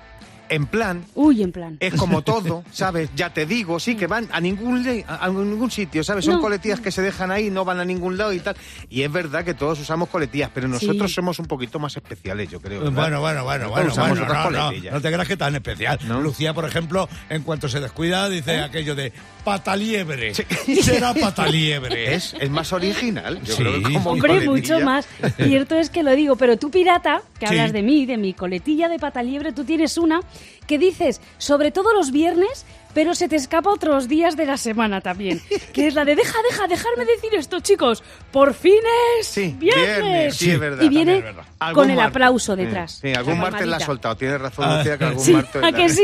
en 0.50 0.66
plan, 0.68 1.04
Uy, 1.16 1.44
en 1.44 1.52
plan. 1.52 1.78
es 1.80 1.94
como 1.96 2.22
todo, 2.22 2.64
¿sabes? 2.72 3.10
Ya 3.16 3.34
te 3.34 3.46
digo, 3.46 3.80
sí, 3.80 3.96
que 3.96 4.08
van 4.08 4.28
a 4.32 4.40
ningún, 4.40 4.86
a, 5.08 5.28
ningún 5.30 5.72
sitio, 5.72 6.04
¿sabes? 6.04 6.26
Son 6.26 6.36
No. 6.36 6.42
coletillas 6.42 6.80
que 6.80 6.92
se 6.92 7.02
dejan 7.02 7.32
ahí, 7.32 7.50
no 7.50 7.66
van 7.66 7.80
a 7.80 7.86
ningún 7.86 8.18
lado 8.18 8.34
y 8.34 8.40
tal. 8.40 8.56
Y 8.90 9.02
es 9.04 9.12
verdad 9.12 9.44
que 9.44 9.54
todos 9.54 9.80
usamos 9.80 10.10
coletillas, 10.10 10.50
pero 10.54 10.68
nosotros 10.68 11.12
Sí. 11.12 11.16
somos 11.16 11.40
un 11.40 11.46
poquito 11.46 11.80
más 11.80 11.96
especiales, 11.96 12.50
yo 12.50 12.60
creo. 12.62 12.80
¿verdad? 12.82 12.94
Bueno, 12.94 13.22
bueno, 13.22 13.44
bueno, 13.44 13.70
bueno, 13.70 13.88
usamos 13.92 14.10
bueno, 14.12 14.24
otras 14.26 14.44
no, 14.46 14.52
no, 14.52 14.66
coletillas. 14.68 14.94
no 14.94 15.02
te 15.02 15.12
creas 15.12 15.28
que 15.28 15.38
tan 15.38 15.56
especial. 15.56 16.00
¿No? 16.08 16.22
Lucía, 16.22 16.54
por 16.54 16.66
ejemplo, 16.66 17.08
en 17.30 17.44
cuanto 17.44 17.68
se 17.70 17.80
descuida, 17.80 18.30
dice 18.30 18.56
¿Eh? 18.56 18.62
aquello 18.62 18.96
de 18.96 19.12
pataliebre. 19.44 20.34
Será 20.82 21.14
pataliebre. 21.14 22.14
Es, 22.16 22.36
es 22.40 22.50
más 22.50 22.72
original, 22.74 23.40
yo 23.44 23.56
Sí. 23.56 23.64
creo 23.64 23.74
que 23.82 23.94
como 23.94 24.12
Hombre, 24.12 24.28
coletilla. 24.46 24.52
mucho 24.52 24.80
más. 24.86 25.08
Cierto 25.38 25.76
es 25.76 25.90
que 25.90 26.04
lo 26.04 26.16
digo, 26.16 26.36
pero 26.36 26.58
tú, 26.58 26.70
pirata, 26.70 27.22
que 27.40 27.48
Sí. 27.48 27.54
hablas 27.54 27.72
de 27.74 27.82
mí, 27.82 28.06
de 28.06 28.18
mi 28.18 28.34
coletilla 28.34 28.90
de 28.90 29.00
pata 29.00 29.24
liebre, 29.24 29.52
tú 29.54 29.64
tienes 29.64 29.98
una 29.98 30.20
que 30.68 30.78
dices, 30.78 31.22
sobre 31.38 31.72
todo 31.72 31.94
los 31.94 32.12
viernes, 32.12 32.66
pero 32.98 33.14
se 33.14 33.28
te 33.30 33.36
escapa 33.36 33.70
otros 33.70 34.08
días 34.08 34.36
de 34.36 34.48
la 34.48 34.58
semana 34.58 35.02
también. 35.02 35.40
Que 35.72 35.86
es 35.86 35.94
la 35.94 36.04
de 36.04 36.16
deja, 36.16 36.34
deja, 36.50 36.66
dejarme 36.66 37.06
decir 37.06 37.30
esto, 37.36 37.60
chicos. 37.60 38.04
Por 38.32 38.56
fin 38.56 38.74
es 39.22 39.36
viernes. 39.36 39.60
viernes, 39.60 40.36
sí, 40.36 40.50
es 40.50 40.60
verdad, 40.60 40.82
Y 40.84 40.90
viene 40.90 41.22
también 41.22 41.30
es 41.30 41.36
verdad. 41.60 41.74
con 41.76 41.92
el 41.92 42.00
aplauso 42.00 42.56
detrás. 42.56 42.98
Sí, 43.00 43.14
algún 43.14 43.38
martes 43.38 43.68
la 43.68 43.78
ha 43.78 43.80
soltado. 43.82 44.18
Tienes 44.18 44.42
razón, 44.42 44.66
Ah, 44.68 44.78
Lucía, 44.80 44.98
que 44.98 45.04
algún 45.06 45.24
sí, 45.26 45.34
martes. 45.34 45.56
¿a 45.64 45.70
la- 45.70 45.78
que 45.78 45.90
sí? 45.90 46.04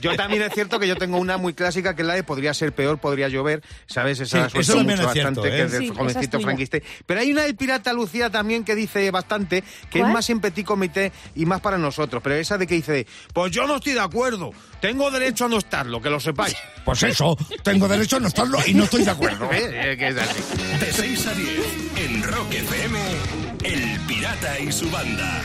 Yo 0.00 0.16
también 0.16 0.42
es 0.42 0.52
cierto 0.52 0.80
que 0.80 0.88
yo 0.88 0.96
tengo 0.96 1.18
una 1.18 1.36
muy 1.36 1.54
clásica 1.54 1.94
que 1.94 2.02
es 2.02 2.08
la 2.08 2.14
de 2.14 2.24
podría 2.24 2.52
ser 2.52 2.72
peor, 2.72 2.98
podría 2.98 3.28
llover. 3.28 3.62
¿Sabes? 3.86 4.18
Esa 4.18 4.48
Sí, 4.48 4.54
la 4.56 4.60
eso 4.60 4.76
mucho 4.78 4.90
es 4.90 5.12
cierto, 5.12 5.40
bastante, 5.42 5.48
¿eh? 5.48 5.50
que 5.52 5.62
es 5.62 5.70
del 5.70 5.80
Sí, 5.82 5.86
esa 5.86 5.94
jovencito 5.94 6.20
es 6.24 6.30
tuya. 6.30 6.44
franquiste. 6.44 6.82
Pero 7.06 7.20
hay 7.20 7.30
una 7.30 7.42
del 7.42 7.54
pirata 7.54 7.92
Lucía 7.92 8.28
también 8.28 8.64
que 8.64 8.74
dice 8.74 9.08
bastante, 9.12 9.62
que 9.88 10.00
¿Cuál? 10.00 10.10
es 10.10 10.14
más 10.14 10.30
en 10.30 10.40
petit 10.40 10.66
comité 10.66 11.12
y 11.36 11.46
más 11.46 11.60
para 11.60 11.78
nosotros. 11.78 12.20
Pero 12.24 12.34
esa 12.34 12.58
de 12.58 12.66
que 12.66 12.74
dice, 12.74 13.06
pues 13.32 13.52
yo 13.52 13.68
no 13.68 13.76
estoy 13.76 13.92
de 13.92 14.00
acuerdo. 14.00 14.50
Tengo 14.80 15.12
derecho 15.12 15.44
a 15.44 15.48
no 15.48 15.58
estarlo, 15.58 15.91
que 16.00 16.10
lo 16.10 16.20
sepáis. 16.20 16.56
Pues 16.84 17.00
eso, 17.04 17.36
tengo 17.62 17.86
derecho 17.86 18.16
a 18.16 18.18
no 18.20 18.26
estarlo 18.26 18.58
y 18.66 18.74
no 18.74 18.82
estoy 18.82 19.04
de 19.04 19.10
acuerdo. 19.12 19.48
Que 19.50 20.08
es 20.08 20.16
así. 20.16 20.42
De 20.80 20.92
6 20.92 21.26
a 21.28 21.32
10 21.34 21.60
en 21.96 22.22
Rock 22.24 22.52
FM, 22.54 22.98
El 23.62 24.00
Pirata 24.00 24.58
y 24.58 24.72
su 24.72 24.90
banda. 24.90 25.42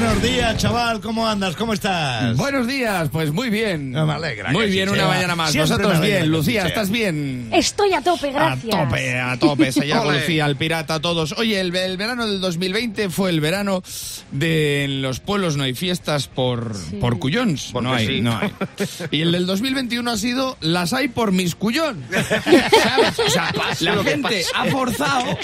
Buenos 0.00 0.22
días, 0.22 0.56
chaval, 0.58 1.00
¿cómo 1.00 1.26
andas? 1.26 1.56
¿Cómo 1.56 1.72
estás? 1.72 2.36
Buenos 2.36 2.68
días, 2.68 3.08
pues 3.10 3.32
muy 3.32 3.50
bien. 3.50 3.90
No, 3.90 4.06
me 4.06 4.12
alegra 4.12 4.52
Muy 4.52 4.70
bien, 4.70 4.88
una 4.88 4.98
sea. 4.98 5.08
mañana 5.08 5.34
más. 5.34 5.50
Siempre 5.50 5.74
alegra 5.74 5.98
bien, 5.98 6.30
Lucía. 6.30 6.66
¿estás 6.68 6.88
bien? 6.88 7.48
Estoy 7.52 7.92
a 7.94 8.00
tope, 8.00 8.30
gracias. 8.30 8.76
A 8.76 8.84
tope, 8.84 9.18
a 9.18 9.38
tope, 9.40 9.72
se 9.72 9.88
llama. 9.88 10.14
Lucía, 10.14 10.46
el 10.46 10.54
pirata, 10.54 11.00
todos. 11.00 11.32
Oye, 11.36 11.58
el, 11.58 11.74
el 11.74 11.96
verano 11.96 12.28
del 12.28 12.40
2020 12.40 13.10
fue 13.10 13.30
el 13.30 13.40
verano 13.40 13.82
de 14.30 14.84
en 14.84 15.02
los 15.02 15.18
pueblos 15.18 15.56
no 15.56 15.64
hay 15.64 15.74
fiestas 15.74 16.28
por, 16.28 16.76
por 17.00 17.18
cuyons. 17.18 17.70
Porque 17.72 17.88
no 17.88 17.94
hay, 17.94 18.06
sí. 18.06 18.20
no 18.20 18.38
hay. 18.38 18.52
Y 19.10 19.22
el 19.22 19.32
del 19.32 19.46
2021 19.46 20.08
ha 20.08 20.16
sido 20.16 20.56
las 20.60 20.92
hay 20.92 21.08
por 21.08 21.32
mis 21.32 21.56
cuyón. 21.56 22.04
¿Sabes? 22.12 23.18
O 23.18 23.30
sea, 23.30 23.52
la 23.80 24.04
gente 24.04 24.22
pase. 24.22 24.44
ha 24.54 24.64
forzado 24.66 25.36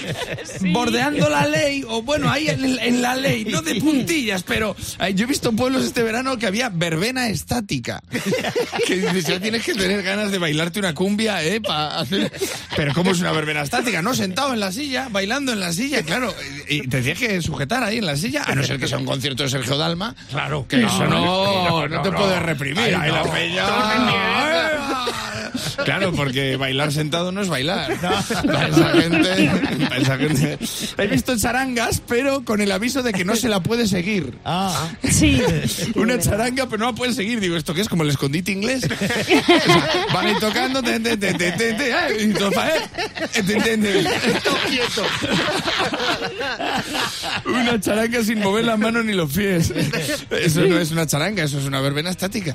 bordeando 0.72 1.28
la 1.28 1.44
ley, 1.48 1.84
o 1.88 2.02
bueno, 2.02 2.30
ahí 2.30 2.46
en, 2.46 2.78
en 2.78 3.02
la 3.02 3.16
ley, 3.16 3.44
no 3.46 3.60
de 3.62 3.74
puntillas, 3.80 4.43
pero 4.46 4.76
eh, 5.00 5.14
yo 5.14 5.24
he 5.24 5.26
visto 5.26 5.52
pueblos 5.52 5.84
este 5.84 6.02
verano 6.02 6.38
que 6.38 6.46
había 6.46 6.68
verbena 6.68 7.28
estática. 7.28 8.02
Que 8.86 8.96
dices, 8.96 9.26
ya 9.26 9.40
tienes 9.40 9.64
que 9.64 9.74
tener 9.74 10.02
ganas 10.02 10.30
de 10.30 10.38
bailarte 10.38 10.78
una 10.78 10.94
cumbia, 10.94 11.42
¿eh? 11.42 11.60
Pa 11.60 11.98
hacer... 11.98 12.30
Pero 12.76 12.92
¿cómo 12.92 13.12
es 13.12 13.20
una 13.20 13.32
verbena 13.32 13.62
estática? 13.62 14.02
No, 14.02 14.14
sentado 14.14 14.52
en 14.52 14.60
la 14.60 14.72
silla, 14.72 15.08
bailando 15.10 15.52
en 15.52 15.60
la 15.60 15.72
silla, 15.72 16.02
claro. 16.02 16.34
Y 16.68 16.86
te 16.88 17.00
tienes 17.00 17.18
que 17.18 17.40
sujetar 17.40 17.82
ahí 17.82 17.98
en 17.98 18.06
la 18.06 18.16
silla, 18.16 18.42
a 18.44 18.54
no 18.54 18.62
ser 18.62 18.78
que 18.78 18.88
sea 18.88 18.98
un 18.98 19.06
concierto 19.06 19.42
de 19.44 19.48
Sergio 19.48 19.78
Dalma. 19.78 20.14
Claro. 20.30 20.66
Que 20.68 20.84
eso 20.84 21.06
no, 21.06 21.68
no, 21.68 21.88
no, 21.88 22.02
te 22.02 22.10
no. 22.10 22.16
puedes 22.16 22.42
reprimir. 22.42 22.78
Ahí 22.78 22.94
Ahí 22.94 23.10
la 23.10 23.22
peña. 23.22 24.73
Claro, 25.84 26.12
porque 26.12 26.56
bailar 26.56 26.92
sentado 26.92 27.32
no 27.32 27.42
es 27.42 27.48
bailar. 27.48 27.98
Para 28.00 28.68
esa 28.68 28.88
gente, 28.90 29.50
para 29.88 29.96
esa 29.96 30.16
gente. 30.16 30.58
He 30.98 31.06
visto 31.06 31.36
charangas, 31.36 32.02
pero 32.06 32.44
con 32.44 32.60
el 32.60 32.70
aviso 32.72 33.02
de 33.02 33.12
que 33.12 33.24
no 33.24 33.36
se 33.36 33.48
la 33.48 33.60
puede 33.60 33.86
seguir. 33.86 34.38
Ah, 34.44 34.88
Sí. 35.10 35.40
Una 35.94 36.18
charanga, 36.18 36.66
pero 36.66 36.78
no 36.78 36.86
la 36.86 36.92
pueden 36.94 37.14
seguir. 37.14 37.40
Digo, 37.40 37.56
¿esto 37.56 37.74
qué 37.74 37.82
es? 37.82 37.88
Como 37.88 38.02
el 38.02 38.10
escondite 38.10 38.52
inglés. 38.52 38.84
O 38.84 38.88
sea, 38.96 39.08
van 40.12 40.26
ahí 40.26 40.34
tocando, 40.40 40.82
te, 40.82 40.98
te, 41.00 41.16
te, 41.16 41.34
te, 41.34 41.52
te, 41.52 41.72
te, 41.74 41.90
eh, 41.90 41.94
y 42.20 42.30
eh, 42.30 42.34
te. 42.34 42.44
Una 47.48 47.80
charanga 47.80 48.22
sin 48.22 48.40
mover 48.40 48.64
las 48.64 48.78
manos 48.78 49.04
ni 49.04 49.12
los 49.12 49.32
pies. 49.32 49.72
Eso 50.30 50.60
no 50.62 50.78
es 50.78 50.90
una 50.90 51.06
charanga, 51.06 51.44
eso 51.44 51.58
es 51.58 51.64
una 51.64 51.80
verbena 51.80 52.10
estática. 52.10 52.52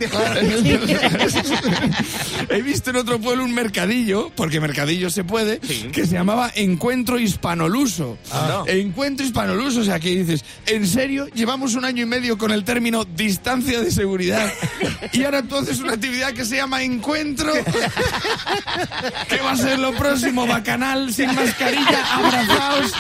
He 2.50 2.62
visto 2.62 2.90
en 2.90 2.96
otro 2.98 3.09
pueblo 3.18 3.44
un 3.46 3.54
mercadillo, 3.54 4.32
porque 4.36 4.60
mercadillo 4.60 5.10
se 5.10 5.24
puede, 5.24 5.60
que 5.60 6.06
se 6.06 6.14
llamaba 6.14 6.52
Encuentro 6.54 7.18
Hispanoluso. 7.18 8.18
Encuentro 8.68 9.26
Hispanoluso, 9.26 9.80
o 9.82 9.84
sea, 9.84 10.00
que 10.00 10.10
dices, 10.10 10.44
¿en 10.66 10.86
serio? 10.86 11.28
Llevamos 11.34 11.76
un 11.76 11.86
año 11.86 12.04
y 12.04 12.06
medio 12.06 12.38
con 12.38 12.52
el 12.52 12.64
término 12.64 13.06
distancia 13.06 13.80
de 13.82 13.92
seguridad 13.92 14.52
y 15.14 15.24
ahora 15.24 15.42
tú 15.44 15.56
haces 15.56 15.80
una 15.80 15.94
actividad 15.94 16.34
que 16.34 16.46
se 16.46 16.58
llama 16.58 16.84
Encuentro. 16.84 17.52
¿Qué 19.30 19.38
va 19.38 19.52
a 19.52 19.58
ser 19.58 19.80
lo 19.80 19.94
próximo? 19.94 20.46
Bacanal, 20.46 21.14
sin 21.14 21.34
mascarilla, 21.34 22.16
abrazados. 22.16 22.92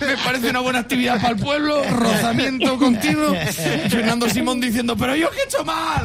Me 0.00 0.16
parece 0.18 0.50
una 0.50 0.60
buena 0.60 0.80
actividad 0.80 1.20
para 1.20 1.34
el 1.34 1.40
pueblo, 1.40 1.82
rozamiento 1.90 2.78
continuo. 2.78 3.34
Fernando 3.88 4.28
Simón 4.28 4.60
diciendo, 4.60 4.96
pero 4.96 5.16
yo 5.16 5.30
qué 5.30 5.40
he 5.40 5.44
hecho 5.44 5.64
mal. 5.64 6.04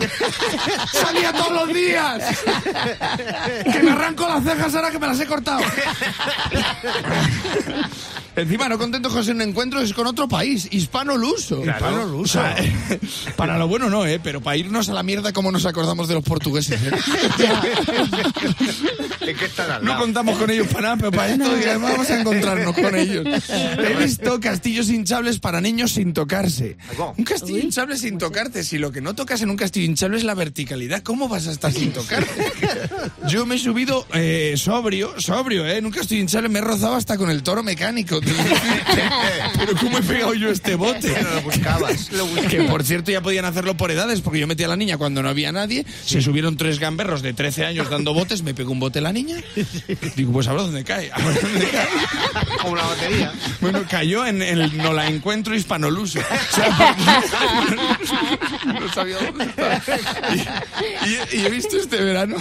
Salía 0.92 1.34
todos 1.34 1.52
los 1.52 1.74
días. 1.74 2.24
Que 3.72 3.84
me 3.84 3.92
arranco 3.92 4.28
las 4.28 4.44
cejas 4.44 4.76
ahora 4.76 4.92
que 4.92 5.00
me 5.00 5.08
las 5.08 5.20
he 5.20 5.26
cortado. 5.26 5.60
Encima, 8.40 8.70
no 8.70 8.78
contento 8.78 9.10
con 9.10 9.28
un 9.30 9.42
encuentro, 9.42 9.82
es 9.82 9.94
con 9.94 10.08
otro 10.08 10.28
país, 10.28 10.68
hispano-luso. 10.72 11.62
Hispano-luso. 11.66 12.40
O 12.40 12.42
sea, 12.42 12.56
para 13.36 13.58
lo 13.58 13.68
bueno 13.68 13.90
no, 13.90 14.06
¿eh? 14.06 14.20
Pero 14.24 14.42
para 14.42 14.56
irnos 14.56 14.88
a 14.90 14.94
la 14.94 15.04
mierda, 15.04 15.34
como 15.34 15.52
nos 15.52 15.66
acordamos 15.66 16.08
de 16.08 16.14
los 16.14 16.24
portugueses? 16.24 16.80
eh? 16.82 16.92
Es 19.30 19.38
que 19.38 19.46
están 19.46 19.70
al 19.70 19.86
No 19.86 19.98
contamos 20.00 20.38
con 20.38 20.50
ellos 20.50 20.68
para 20.68 20.82
nada, 20.82 20.98
pero 20.98 21.12
para 21.12 21.32
esto 21.32 21.80
vamos 21.80 22.10
a 22.10 22.20
encontrarnos 22.20 22.74
con 22.74 22.96
ellos. 22.96 23.26
He 23.50 23.96
visto 24.04 24.40
castillos 24.40 24.90
hinchables 24.90 25.40
para 25.40 25.62
niños 25.62 25.92
sin 25.92 26.14
tocarse. 26.14 26.78
Un 27.16 27.24
castillo 27.26 27.60
hinchable 27.60 27.98
sin 27.98 28.18
tocarte. 28.18 28.64
Si 28.64 28.78
lo 28.80 28.92
que 28.92 29.02
no 29.02 29.14
tocas 29.14 29.42
en 29.42 29.52
un 29.52 29.58
castillo 29.58 29.86
hinchable 29.86 30.18
es 30.18 30.24
la 30.24 30.34
verticalidad, 30.34 31.04
¿cómo 31.04 31.28
vas 31.28 31.48
a 31.48 31.52
estar 31.52 31.72
sin 31.72 31.92
tocarte? 31.92 32.30
Yo 33.28 33.46
me 33.46 33.56
he 33.56 33.60
subido 33.60 34.08
eh, 34.14 34.56
sobrio, 34.58 35.20
sobrio, 35.20 35.66
¿eh? 35.66 35.78
En 35.78 35.86
un 35.86 35.92
castillo 35.92 36.22
hinchable 36.22 36.50
me 36.50 36.60
he 36.60 36.64
rozado 36.64 36.96
hasta 36.96 37.18
con 37.18 37.30
el 37.30 37.44
toro 37.44 37.62
mecánico. 37.62 38.20
Pero 39.58 39.74
¿cómo 39.80 39.98
he 39.98 40.02
pegado 40.02 40.34
yo 40.34 40.50
este 40.50 40.76
bote? 40.76 41.14
Lo 41.22 41.42
buscabas. 41.42 42.12
Lo 42.12 42.26
buscabas. 42.26 42.52
Que 42.52 42.62
por 42.64 42.84
cierto 42.84 43.12
ya 43.12 43.22
podían 43.22 43.46
hacerlo 43.46 43.76
por 43.78 43.92
edades, 43.92 44.22
porque 44.22 44.40
yo 44.40 44.48
metí 44.48 44.64
a 44.64 44.68
la 44.68 44.76
niña 44.76 44.98
cuando 44.98 45.22
no 45.24 45.30
había 45.30 45.52
nadie, 45.52 45.86
se 46.06 46.22
subieron 46.22 46.58
tres 46.58 46.80
gamberros 46.80 47.22
de 47.22 47.34
13 47.34 47.66
años 47.66 47.90
dando 47.90 48.14
botes, 48.14 48.44
me 48.44 48.54
pegó 48.54 48.72
un 48.72 48.80
bote 48.80 49.02
la 49.02 49.12
niña. 49.14 49.38
Digo, 50.16 50.32
pues 50.34 50.48
a 50.48 50.54
ver 50.54 50.62
dónde 50.62 50.84
cae. 50.84 51.12
A 51.14 51.18
ver 51.20 51.42
dónde 51.42 51.68
cae. 51.70 51.88
Como 52.62 52.76
la 52.76 52.84
batería. 52.84 53.34
Bueno, 53.62 53.84
cayó 53.90 54.26
en 54.26 54.42
el 54.42 54.78
no 54.78 54.94
la 54.94 55.08
encuentro 55.08 55.56
hispanoluso. 55.56 56.20
O 56.20 56.56
sea, 56.56 56.96
porque- 57.58 58.80
no 58.80 58.94
sabía 58.94 59.18
dónde 59.18 59.46
estaba. 59.46 59.82
Y, 60.34 61.10
y- 61.10 61.42
y 61.42 61.46
he 61.46 61.50
visto 61.50 61.78
este 61.78 61.98
verano. 61.98 62.38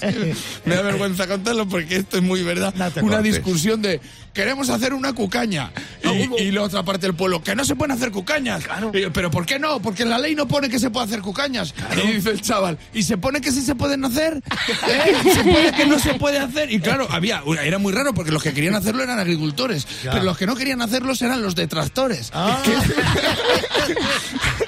Me 0.64 0.74
da 0.74 0.82
vergüenza 0.82 1.26
contarlo 1.26 1.68
porque 1.68 1.96
esto 1.96 2.18
es 2.18 2.22
muy 2.22 2.42
verdad. 2.42 2.74
No 2.74 2.86
una 3.02 3.16
cortes. 3.16 3.34
discusión 3.34 3.82
de 3.82 4.00
queremos 4.32 4.70
hacer 4.70 4.94
una 4.94 5.12
cucaña. 5.12 5.72
Y, 6.04 6.42
y 6.42 6.50
la 6.52 6.62
otra 6.62 6.84
parte 6.84 7.06
del 7.06 7.16
pueblo, 7.16 7.42
que 7.42 7.56
no 7.56 7.64
se 7.64 7.74
pueden 7.74 7.90
hacer 7.96 8.12
cucañas. 8.12 8.62
Y 8.92 9.10
Pero 9.10 9.30
¿por 9.30 9.44
qué 9.44 9.58
no? 9.58 9.80
Porque 9.80 10.04
la 10.04 10.18
ley 10.18 10.34
no 10.36 10.46
pone 10.46 10.68
que 10.68 10.78
se 10.78 10.90
puede 10.90 11.06
hacer 11.06 11.20
cucañas. 11.20 11.74
Y 11.96 12.12
dice 12.12 12.30
el 12.30 12.40
chaval, 12.40 12.78
¿y 12.94 13.02
se 13.02 13.18
pone 13.18 13.40
que 13.40 13.50
sí 13.50 13.62
se 13.62 13.74
pueden 13.74 14.04
hacer? 14.04 14.34
¿Eh? 14.88 15.14
¿Se 15.34 15.42
pone 15.42 15.72
que 15.72 15.86
no 15.86 15.98
se 15.98 16.14
puede 16.14 16.38
hacer? 16.38 16.70
Y 16.72 16.78
claro, 16.78 17.08
había, 17.10 17.42
era 17.64 17.78
muy 17.78 17.92
raro 17.92 18.14
porque 18.14 18.30
los 18.30 18.42
que 18.42 18.52
querían 18.52 18.76
hacerlo 18.76 19.02
eran 19.02 19.18
agricultores. 19.18 19.86
Pero 20.02 20.22
los 20.22 20.38
que 20.38 20.46
no 20.46 20.54
querían 20.54 20.82
hacerlos 20.82 21.20
eran 21.22 21.42
los 21.42 21.54
detractores. 21.56 22.30
Que, 22.64 22.74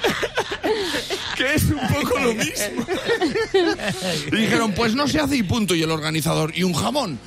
que 1.41 1.55
es 1.55 1.63
un 1.63 1.79
poco 1.87 2.19
lo 2.19 2.33
mismo. 2.33 2.85
Y 4.31 4.35
dijeron, 4.35 4.73
pues 4.73 4.93
no 4.95 5.07
se 5.07 5.19
hace 5.19 5.37
y 5.37 5.43
punto. 5.43 5.75
Y 5.75 5.83
el 5.83 5.91
organizador, 5.91 6.51
y 6.55 6.63
un 6.63 6.73
jamón. 6.73 7.19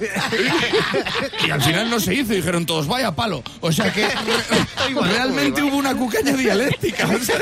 Y 1.47 1.51
al 1.51 1.63
final 1.63 1.91
no 1.91 2.01
se 2.01 2.15
hizo. 2.15 2.33
Y 2.33 2.37
dijeron 2.37 2.67
todos, 2.67 2.87
vaya 2.87 3.15
palo. 3.15 3.43
O 3.61 3.73
sea 3.73 3.93
que 3.93 4.07
re- 4.07 5.03
realmente 5.03 5.63
hubo 5.63 5.77
una 5.77 5.95
cucaña 5.97 6.33
dialéctica. 6.35 7.09
O 7.09 7.19
sea, 7.19 7.37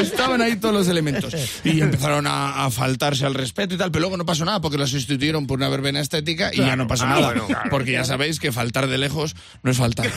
estaban 0.00 0.40
ahí 0.42 0.56
todos 0.56 0.74
los 0.74 0.88
elementos. 0.88 1.34
Y 1.64 1.80
empezaron 1.80 2.26
a, 2.26 2.64
a 2.64 2.70
faltarse 2.70 3.24
al 3.26 3.34
respeto 3.34 3.74
y 3.74 3.78
tal. 3.78 3.90
Pero 3.90 4.00
luego 4.02 4.16
no 4.16 4.26
pasó 4.26 4.44
nada 4.44 4.60
porque 4.60 4.78
los 4.78 4.90
sustituyeron 4.90 5.46
por 5.46 5.58
una 5.58 5.68
verbena 5.68 6.00
estética 6.00 6.50
y 6.52 6.58
ya 6.58 6.76
no 6.76 6.86
pasó 6.86 7.04
Ah, 7.04 7.08
nada. 7.08 7.26
bueno, 7.26 7.46
claro, 7.46 7.70
porque 7.70 7.92
ya 7.92 8.04
sabéis 8.04 8.40
que 8.40 8.50
faltar 8.52 8.86
de 8.86 8.98
lejos 8.98 9.36
no 9.62 9.70
es 9.70 9.76
faltar. 9.76 10.10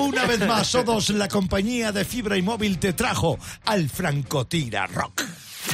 Una 0.00 0.24
vez 0.24 0.40
más, 0.46 0.68
Sodos, 0.68 1.10
la 1.10 1.28
compañía 1.28 1.92
de 1.92 2.06
fibra 2.06 2.38
y 2.38 2.42
móvil 2.42 2.78
te 2.78 2.94
trajo 2.94 3.38
al 3.66 3.90
Francotira 3.90 4.86
Rock. 4.86 5.24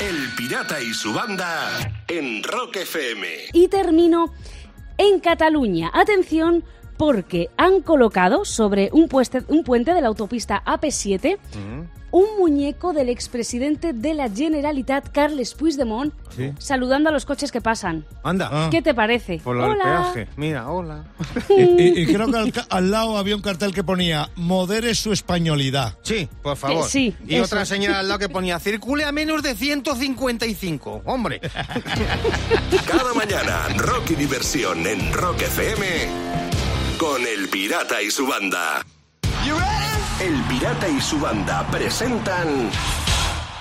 El 0.00 0.30
Pirata 0.36 0.80
y 0.82 0.92
su 0.92 1.14
banda 1.14 2.04
en 2.08 2.42
Rock 2.42 2.76
FM. 2.76 3.26
Y 3.52 3.68
termino 3.68 4.34
en 4.98 5.20
Cataluña. 5.20 5.92
Atención, 5.94 6.64
porque 6.96 7.48
han 7.56 7.80
colocado 7.82 8.44
sobre 8.44 8.90
un, 8.92 9.09
pueste- 9.09 9.44
un 9.48 9.64
puente 9.64 9.92
de 9.94 10.00
la 10.00 10.09
autopista 10.09 10.62
AP7 10.64 11.38
un 12.12 12.24
muñeco 12.38 12.94
del 12.94 13.11
expresidente 13.11 13.92
de 13.92 14.14
la 14.14 14.30
Generalitat, 14.30 15.11
Carles 15.11 15.52
Puigdemont, 15.52 16.14
Sí. 16.35 16.50
saludando 16.56 17.11
a 17.11 17.12
los 17.12 17.26
coches 17.26 17.52
que 17.52 17.61
pasan. 17.61 18.06
Anda. 18.22 18.68
¿Qué 18.70 18.80
te 18.80 18.94
parece? 18.94 19.38
Por 19.44 19.56
Hola. 19.59 19.82
peaje. 19.85 20.28
Mira, 20.37 20.70
hola. 20.70 21.04
Y, 21.50 21.62
y- 21.82 22.00
y 22.02 22.06
creo 22.06 22.30
que 22.30 22.52
al, 22.70 22.90
lado 22.90 23.18
había 23.18 23.37
un 23.37 23.42
cartel 23.42 23.74
que 23.74 23.85
ponía 23.85 24.30
modere 24.37 24.94
su 24.94 25.12
españolidad. 25.12 25.98
Sí, 26.02 26.26
por 26.42 26.56
favor. 26.56 26.87
Eh, 26.87 26.88
sí, 26.88 27.14
y 27.26 27.35
eso. 27.35 27.44
otra 27.44 27.66
señora 27.66 27.98
al 27.98 28.09
lado 28.09 28.20
que 28.20 28.28
ponía 28.30 28.59
circule 28.61 29.04
a 29.04 29.12
menos 29.12 29.42
de 29.42 29.54
155. 29.54 31.02
Hombre. 31.04 31.40
Cada 32.87 33.12
mañana, 33.14 33.68
rock 33.76 34.12
y 34.12 34.14
diversión 34.14 34.87
en 34.87 35.12
Rock 35.12 35.42
FM 35.42 35.85
con 36.98 37.26
El 37.26 37.48
Pirata 37.48 38.02
y 38.02 38.11
su 38.11 38.26
banda. 38.26 38.85
El 40.20 40.42
Pirata 40.44 40.88
y 40.88 41.00
su 41.00 41.18
banda 41.18 41.66
presentan 41.70 42.70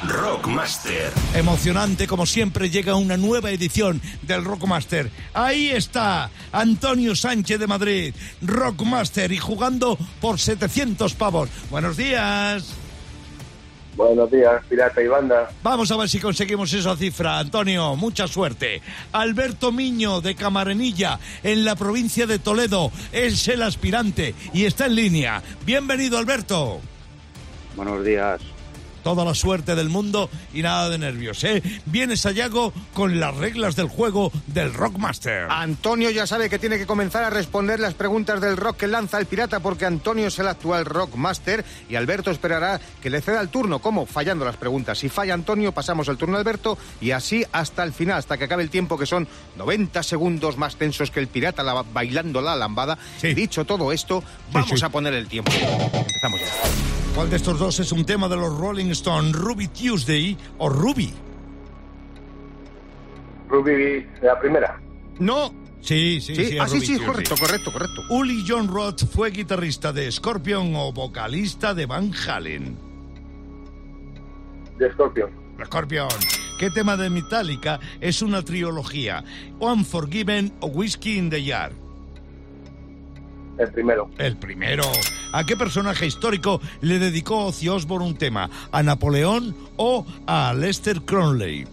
Rockmaster. 0.08 1.12
Emocionante, 1.34 2.08
como 2.08 2.26
siempre, 2.26 2.70
llega 2.70 2.96
una 2.96 3.18
nueva 3.18 3.52
edición 3.52 4.02
del 4.22 4.46
Rockmaster. 4.46 5.12
Ahí 5.34 5.70
está 5.70 6.30
Antonio 6.52 7.16
Sánchez 7.16 7.60
de 7.60 7.68
Madrid, 7.68 8.16
Rockmaster, 8.42 9.32
y 9.32 9.38
jugando 9.38 9.98
por 10.22 10.40
700 10.40 11.14
pavos. 11.16 11.50
Buenos 11.70 11.98
días. 11.98 12.85
Buenos 13.96 14.30
días, 14.30 14.62
pirata 14.68 15.02
y 15.02 15.08
banda. 15.08 15.50
Vamos 15.64 15.90
a 15.92 15.98
ver 15.98 16.10
si 16.10 16.20
conseguimos 16.20 16.74
esa 16.74 16.98
cifra, 16.98 17.40
Antonio. 17.40 17.96
Mucha 17.96 18.28
suerte. 18.28 18.82
Alberto 19.14 19.72
Miño, 19.72 20.20
de 20.20 20.36
Camarenilla, 20.36 21.20
en 21.44 21.64
la 21.64 21.76
provincia 21.76 22.28
de 22.28 22.40
Toledo, 22.40 22.92
es 23.14 23.48
el 23.48 23.64
aspirante 23.64 24.36
y 24.54 24.66
está 24.66 24.88
en 24.88 24.96
línea. 24.96 25.42
Bienvenido, 25.66 26.18
Alberto. 26.18 26.82
Buenos 27.76 28.04
días. 28.04 28.42
Toda 29.06 29.24
la 29.24 29.36
suerte 29.36 29.76
del 29.76 29.90
mundo 29.90 30.32
y 30.52 30.64
nada 30.64 30.90
de 30.90 30.98
nervios, 30.98 31.44
¿eh? 31.44 31.62
Vienes 31.86 32.26
a 32.26 32.32
Yago 32.32 32.74
con 32.96 33.20
las 33.20 33.36
reglas 33.38 33.76
del 33.76 33.88
juego 33.88 34.32
del 34.48 34.74
Rockmaster. 34.74 35.46
Antonio 35.52 36.10
ya 36.10 36.26
sabe 36.26 36.50
que 36.50 36.58
tiene 36.58 36.80
que 36.80 36.88
comenzar 36.88 37.24
a 37.24 37.30
responder 37.30 37.80
las 37.80 37.94
preguntas 37.94 38.42
del 38.42 38.58
rock 38.58 38.78
que 38.78 38.88
lanza 38.88 39.20
el 39.20 39.28
pirata 39.28 39.60
porque 39.60 39.86
Antonio 39.86 40.26
es 40.26 40.40
el 40.40 40.48
actual 40.48 40.86
rockmaster 40.86 41.64
y 41.88 41.94
Alberto 41.94 42.32
esperará 42.32 42.82
que 43.00 43.12
le 43.12 43.22
ceda 43.22 43.42
el 43.42 43.50
turno, 43.50 43.78
como 43.78 44.08
fallando 44.08 44.44
las 44.44 44.58
preguntas. 44.58 44.98
Si 44.98 45.08
falla 45.08 45.36
Antonio, 45.36 45.72
pasamos 45.72 46.08
el 46.08 46.18
turno 46.18 46.38
a 46.38 46.40
Alberto 46.40 46.76
y 47.00 47.12
así 47.12 47.46
hasta 47.52 47.84
el 47.84 47.94
final, 47.94 48.18
hasta 48.18 48.40
que 48.40 48.46
acabe 48.46 48.64
el 48.64 48.72
tiempo, 48.72 48.98
que 48.98 49.06
son 49.06 49.28
90 49.56 50.02
segundos 50.02 50.58
más 50.58 50.78
tensos 50.78 51.12
que 51.12 51.20
el 51.20 51.28
pirata 51.28 51.62
la- 51.62 51.84
bailando 51.94 52.42
la 52.42 52.56
lambada. 52.56 52.98
Y 53.22 53.36
dicho 53.36 53.66
todo 53.66 53.92
esto, 53.92 54.24
vamos 54.52 54.80
sí. 54.80 54.84
a 54.84 54.90
poner 54.90 55.14
el 55.14 55.28
tiempo. 55.28 55.52
Empezamos 55.52 56.40
ya. 56.40 56.48
¿Cuál 57.14 57.30
de 57.30 57.38
estos 57.38 57.58
dos 57.58 57.80
es 57.80 57.94
un 57.94 58.04
tema 58.04 58.28
de 58.28 58.36
los 58.36 58.58
Rolling 58.58 58.88
Stones? 58.96 59.34
¿Ruby 59.34 59.68
Tuesday 59.68 60.38
o 60.58 60.70
Ruby? 60.70 61.14
Ruby, 63.50 64.06
la 64.22 64.40
primera. 64.40 64.80
No. 65.20 65.54
Sí, 65.82 66.20
sí, 66.20 66.36
Sí, 66.36 66.46
sí. 66.46 66.58
ah, 66.58 66.68
sí, 66.68 66.76
Ruby 66.76 66.86
sí, 66.86 66.94
Tuesday. 66.94 67.08
correcto, 67.08 67.36
correcto, 67.40 67.72
correcto. 67.72 68.02
Uli 68.10 68.44
John 68.48 68.68
Roth 68.68 69.04
fue 69.06 69.30
guitarrista 69.32 69.94
de 69.94 70.12
Scorpion 70.12 70.74
o 70.76 70.92
vocalista 70.92 71.74
de 71.76 71.86
Van 71.86 72.12
Halen. 72.28 72.76
De 74.80 74.92
Scorpion. 74.94 75.30
Scorpion. 75.64 76.10
¿Qué 76.60 76.70
tema 76.72 76.98
de 76.98 77.10
Metallica 77.10 77.80
es 78.02 78.22
una 78.22 78.42
trilogía? 78.42 79.24
Unforgiven 79.60 80.54
o 80.62 80.68
Whiskey 80.68 81.18
in 81.18 81.30
the 81.30 81.44
Jar. 81.46 81.72
El 83.58 83.72
primero. 83.72 84.10
El 84.18 84.38
primero. 84.38 84.84
¿A 85.32 85.46
qué 85.46 85.56
personaje 85.56 86.06
histórico 86.06 86.60
le 86.82 87.00
dedicó 87.00 87.46
Ozzy 87.46 87.70
Osbourne 87.70 88.08
un 88.08 88.16
tema? 88.16 88.50
¿A 88.72 88.84
Napoleón 88.84 89.56
o 89.78 90.06
a 90.28 90.54
Lester 90.54 91.02
Crowley? 91.02 91.66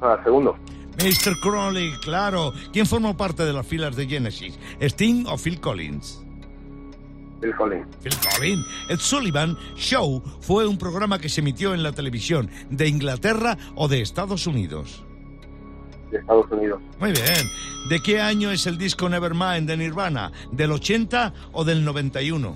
Ah, 0.00 0.18
segundo. 0.24 0.56
Mr. 0.98 1.38
Crowley, 1.40 1.92
claro. 2.02 2.52
¿Quién 2.72 2.86
formó 2.86 3.16
parte 3.16 3.44
de 3.44 3.52
las 3.52 3.66
filas 3.66 3.96
de 3.96 4.06
Genesis? 4.06 4.58
¿Sting 4.80 5.26
o 5.26 5.36
Phil 5.36 5.60
Collins? 5.60 6.22
Phil 7.40 7.54
Collins. 7.56 7.86
Phil 8.02 8.14
Collins. 8.36 8.66
Ed 8.88 8.98
Sullivan 8.98 9.56
Show 9.74 10.22
fue 10.40 10.66
un 10.66 10.78
programa 10.78 11.18
que 11.18 11.28
se 11.28 11.40
emitió 11.40 11.74
en 11.74 11.82
la 11.82 11.92
televisión 11.92 12.48
de 12.70 12.88
Inglaterra 12.88 13.56
o 13.74 13.88
de 13.88 14.00
Estados 14.00 14.46
Unidos. 14.46 15.02
De 16.12 16.18
Estados 16.18 16.46
Unidos. 16.50 16.80
Muy 17.00 17.10
bien. 17.10 17.48
¿De 17.88 18.00
qué 18.00 18.20
año 18.20 18.50
es 18.50 18.66
el 18.66 18.78
disco 18.78 19.08
Nevermind 19.08 19.66
de 19.66 19.76
Nirvana? 19.76 20.30
¿Del 20.52 20.70
80 20.70 21.32
o 21.52 21.64
del 21.64 21.84
91? 21.84 22.54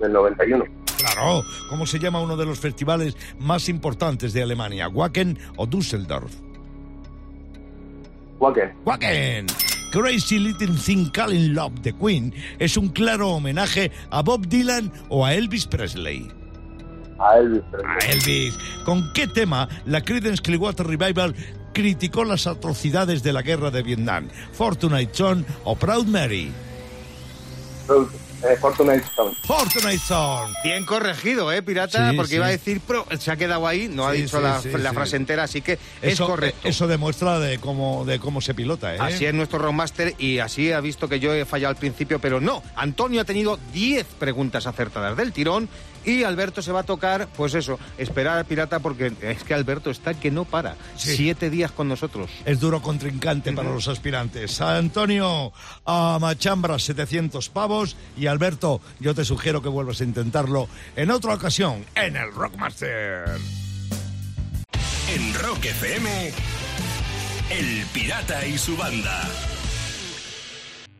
Del 0.00 0.12
91. 0.12 0.64
Claro. 0.98 1.42
¿Cómo 1.68 1.86
se 1.86 1.98
llama 1.98 2.20
uno 2.20 2.36
de 2.36 2.46
los 2.46 2.58
festivales 2.58 3.16
más 3.38 3.68
importantes 3.68 4.32
de 4.32 4.42
Alemania? 4.42 4.88
¿Wacken 4.88 5.38
o 5.56 5.66
Düsseldorf? 5.66 6.32
Wacken. 8.40 8.72
Wacken. 8.84 9.46
Crazy 9.92 10.38
Little 10.38 10.74
Thing 10.84 11.10
Called 11.10 11.52
Love 11.52 11.80
de 11.82 11.92
Queen 11.92 12.34
es 12.58 12.76
un 12.76 12.88
claro 12.88 13.28
homenaje 13.28 13.92
a 14.10 14.22
Bob 14.22 14.46
Dylan 14.46 14.90
o 15.08 15.24
a 15.24 15.34
Elvis 15.34 15.66
Presley. 15.66 16.32
A 17.20 17.38
Elvis 17.38 17.62
Presley. 17.70 17.92
A 18.00 18.12
Elvis. 18.12 18.58
¿Con 18.84 19.12
qué 19.12 19.28
tema 19.28 19.68
la 19.84 20.00
Creedence 20.00 20.42
Clearwater 20.42 20.86
Revival 20.86 21.34
criticó 21.74 22.24
las 22.24 22.46
atrocidades 22.46 23.22
de 23.22 23.34
la 23.34 23.42
guerra 23.42 23.70
de 23.70 23.82
Vietnam? 23.82 24.28
¿Fortunate 24.52 25.10
Son 25.12 25.44
o 25.64 25.76
Proud 25.76 26.06
Mary? 26.06 26.50
Eh, 28.46 28.56
Fortunate 28.60 29.98
Son. 29.98 30.52
Bien 30.62 30.84
corregido, 30.84 31.50
¿eh, 31.50 31.62
pirata? 31.62 32.10
Sí, 32.10 32.16
Porque 32.16 32.30
sí. 32.30 32.36
iba 32.36 32.46
a 32.46 32.50
decir, 32.50 32.80
pro, 32.80 33.06
se 33.18 33.30
ha 33.30 33.36
quedado 33.36 33.66
ahí, 33.66 33.88
no 33.88 34.06
ha 34.06 34.12
dicho 34.12 34.36
sí, 34.38 34.42
la, 34.42 34.60
sí, 34.60 34.68
la 34.70 34.90
sí. 34.90 34.94
frase 34.94 35.16
entera, 35.16 35.44
así 35.44 35.62
que 35.62 35.72
es 36.02 36.12
Eso, 36.14 36.26
correcto. 36.26 36.68
eso 36.68 36.86
demuestra 36.86 37.38
de 37.38 37.58
cómo, 37.58 38.04
de 38.04 38.18
cómo 38.18 38.40
se 38.42 38.54
pilota, 38.54 38.94
¿eh? 38.94 38.98
Así 39.00 39.24
es 39.24 39.32
nuestro 39.32 39.58
rockmaster 39.58 40.14
y 40.18 40.40
así 40.40 40.72
ha 40.72 40.80
visto 40.80 41.08
que 41.08 41.20
yo 41.20 41.32
he 41.32 41.44
fallado 41.46 41.70
al 41.70 41.76
principio, 41.76 42.18
pero 42.18 42.38
no. 42.40 42.62
Antonio 42.76 43.22
ha 43.22 43.24
tenido 43.24 43.58
10 43.72 44.06
preguntas 44.18 44.66
acertadas 44.66 45.16
del 45.16 45.32
tirón 45.32 45.68
y 46.04 46.24
Alberto 46.24 46.62
se 46.62 46.72
va 46.72 46.80
a 46.80 46.84
tocar, 46.84 47.28
pues 47.36 47.54
eso, 47.54 47.78
esperar 47.98 48.38
al 48.38 48.44
pirata 48.44 48.80
porque 48.80 49.12
es 49.22 49.44
que 49.44 49.54
Alberto 49.54 49.90
está 49.90 50.14
que 50.14 50.30
no 50.30 50.44
para. 50.44 50.76
Sí. 50.96 51.16
Siete 51.16 51.50
días 51.50 51.72
con 51.72 51.88
nosotros. 51.88 52.30
Es 52.44 52.60
duro 52.60 52.82
contrincante 52.82 53.52
para 53.52 53.70
los 53.70 53.88
aspirantes. 53.88 54.60
Antonio 54.60 55.52
a 55.84 56.18
Machambra 56.20 56.78
700 56.78 57.48
pavos 57.48 57.96
y 58.16 58.26
Alberto, 58.26 58.80
yo 59.00 59.14
te 59.14 59.24
sugiero 59.24 59.62
que 59.62 59.68
vuelvas 59.68 60.00
a 60.00 60.04
intentarlo 60.04 60.68
en 60.96 61.10
otra 61.10 61.34
ocasión 61.34 61.84
en 61.94 62.16
el 62.16 62.32
Rockmaster. 62.32 63.24
En 65.14 65.34
Rock 65.34 65.64
FM, 65.66 66.32
El 67.50 67.86
Pirata 67.92 68.46
y 68.46 68.58
su 68.58 68.76
banda. 68.76 69.22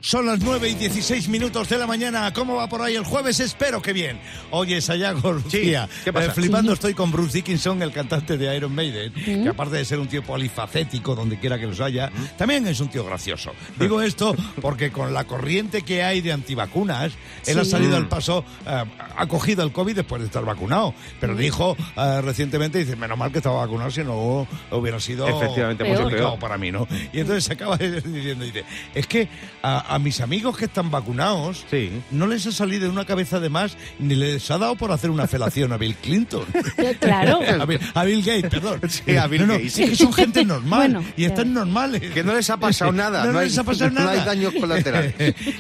Son 0.05 0.27
las 0.27 0.39
9 0.41 0.69
y 0.69 0.75
16 0.75 1.29
minutos 1.29 1.67
de 1.71 1.79
la 1.79 1.87
mañana. 1.87 2.31
¿Cómo 2.35 2.57
va 2.57 2.69
por 2.69 2.83
ahí 2.83 2.95
el 2.95 3.05
jueves? 3.05 3.41
Espero 3.41 3.81
que 3.81 3.95
bien. 3.95 4.21
Oye, 4.51 4.83
Sayago 4.83 5.33
Lucía. 5.33 5.89
¿qué 6.05 6.13
pasa? 6.13 6.27
eh, 6.27 6.31
flipando 6.35 6.75
estoy 6.75 6.93
con 6.93 7.11
Bruce 7.11 7.39
Dickinson, 7.39 7.81
el 7.81 7.91
cantante 7.91 8.37
de 8.37 8.55
Iron 8.55 8.75
Maiden, 8.75 9.15
que 9.15 9.49
aparte 9.49 9.77
de 9.77 9.85
ser 9.87 9.99
un 9.99 10.07
tío 10.07 10.23
polifacético 10.23 11.15
donde 11.15 11.39
quiera 11.39 11.59
que 11.59 11.67
los 11.67 11.81
haya, 11.81 12.13
también 12.37 12.67
es 12.67 12.81
un 12.81 12.89
tío 12.89 13.03
gracioso. 13.03 13.53
Digo 13.79 14.03
esto 14.03 14.37
porque 14.61 14.93
con 14.93 15.15
la 15.15 15.25
corriente 15.25 15.81
que 15.81 16.03
hay 16.03 16.21
de 16.21 16.33
antivacunas, 16.33 17.15
él 17.47 17.59
ha 17.59 17.65
salido 17.65 17.97
al 17.97 18.07
paso, 18.07 18.45
eh, 18.67 18.85
ha 19.17 19.27
cogido 19.27 19.63
el 19.63 19.73
COVID 19.73 19.97
después 19.97 20.21
de 20.21 20.27
estar 20.27 20.45
vacunado. 20.45 20.93
Pero 21.19 21.35
dijo 21.35 21.79
eh, 21.97 22.21
recientemente, 22.21 22.79
dice, 22.79 22.95
menos 22.95 23.17
mal 23.17 23.33
que 23.33 23.39
estaba 23.39 23.61
vacunado, 23.61 23.91
si 23.91 24.05
no 24.05 24.47
hubiera 24.71 25.01
sido 25.01 25.27
Efectivamente, 25.27 25.83
peor. 25.83 26.39
para 26.39 26.59
mí, 26.59 26.71
¿no? 26.71 26.87
Y 27.11 27.21
entonces 27.21 27.45
se 27.45 27.55
acaba 27.55 27.79
diciendo, 27.79 28.45
dice, 28.45 28.67
es 28.95 29.07
que 29.07 29.31
a, 29.63 29.94
a 29.95 29.99
mis 30.01 30.21
amigos 30.21 30.57
que 30.57 30.65
están 30.65 30.91
vacunados, 30.91 31.65
Sí. 31.71 31.91
no 32.11 32.27
les 32.27 32.45
ha 32.47 32.53
salido 32.53 32.91
una 32.91 33.05
cabeza 33.05 33.39
de 33.39 33.49
más 33.49 33.77
ni 34.01 34.15
les 34.17 34.51
ha 34.51 34.59
dado 34.59 34.75
por 34.75 34.91
hacer 34.91 35.11
una 35.11 35.27
felación 35.29 35.73
a 35.73 35.77
Bill 35.77 35.95
Clinton. 35.97 36.45
Claro. 37.01 37.41
A 37.61 37.65
Bill, 37.67 37.81
a 37.95 38.05
Bill 38.05 38.23
Gates, 38.23 38.51
perdón. 38.51 38.81
Sí, 38.89 39.17
a 39.17 39.27
Bill 39.27 39.43
no, 39.43 39.47
no, 39.49 39.53
Gates. 39.55 39.79
es 39.79 39.91
que 39.91 39.97
son 39.97 40.13
gente 40.13 40.45
normal 40.45 40.93
Bueno, 40.93 41.05
y 41.17 41.25
están 41.25 41.53
normales. 41.55 42.01
Que 42.13 42.25
no 42.25 42.35
les 42.35 42.49
ha 42.51 42.57
pasado 42.57 42.93
nada, 42.93 43.25
No, 43.25 43.33
no 43.33 43.39
hay- 43.39 43.49
les 43.49 43.59
ha 43.59 43.65
pasado 43.65 43.91
no 43.91 44.01
nada. 44.01 44.13
hay 44.13 44.25
daños 44.25 44.53
colaterales. 44.59 45.15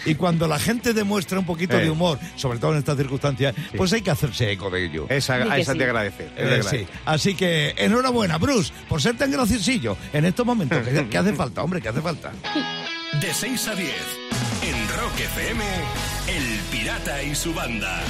y 0.05 0.15
cuando 0.17 0.49
la 0.49 0.59
gente 0.59 0.93
demuestra 0.93 1.39
un 1.39 1.47
poquito 1.47 1.79
Eh. 1.79 1.83
de 1.85 1.91
humor, 1.91 2.19
sobre 2.37 2.59
todo 2.59 2.73
en 2.73 2.79
estas 2.79 2.97
circunstancias, 2.97 3.55
pues 3.77 3.93
hay 3.93 4.03
que 4.03 4.11
hacerse 4.11 4.51
eco 4.51 4.69
de 4.71 4.87
ello. 4.87 5.07
Esa, 5.09 5.35
a 5.35 5.59
esa 5.59 5.73
sí. 5.73 5.79
te 5.79 5.85
agradecer. 5.85 6.33
Eh. 6.37 6.87
Así 7.05 7.35
que 7.35 7.75
enhorabuena, 7.77 8.39
Bruce, 8.39 8.73
por 8.89 9.01
ser 9.01 9.17
tan 9.17 9.31
graciosillo 9.31 9.97
en 10.13 10.25
estos 10.25 10.45
momentos. 10.45 10.79
que, 10.87 11.09
que 11.09 11.19
hace 11.19 11.33
falta, 11.35 11.63
hombre, 11.63 11.81
que 11.81 11.89
hace 11.89 12.01
falta. 12.01 12.33
De 13.21 13.33
6 13.33 13.69
a 13.69 13.75
10, 13.77 13.91
en 13.91 14.24
FM, 15.13 15.63
El 16.29 16.61
Pirata 16.71 17.23
y 17.23 17.35
su 17.35 17.53
banda. 17.53 18.03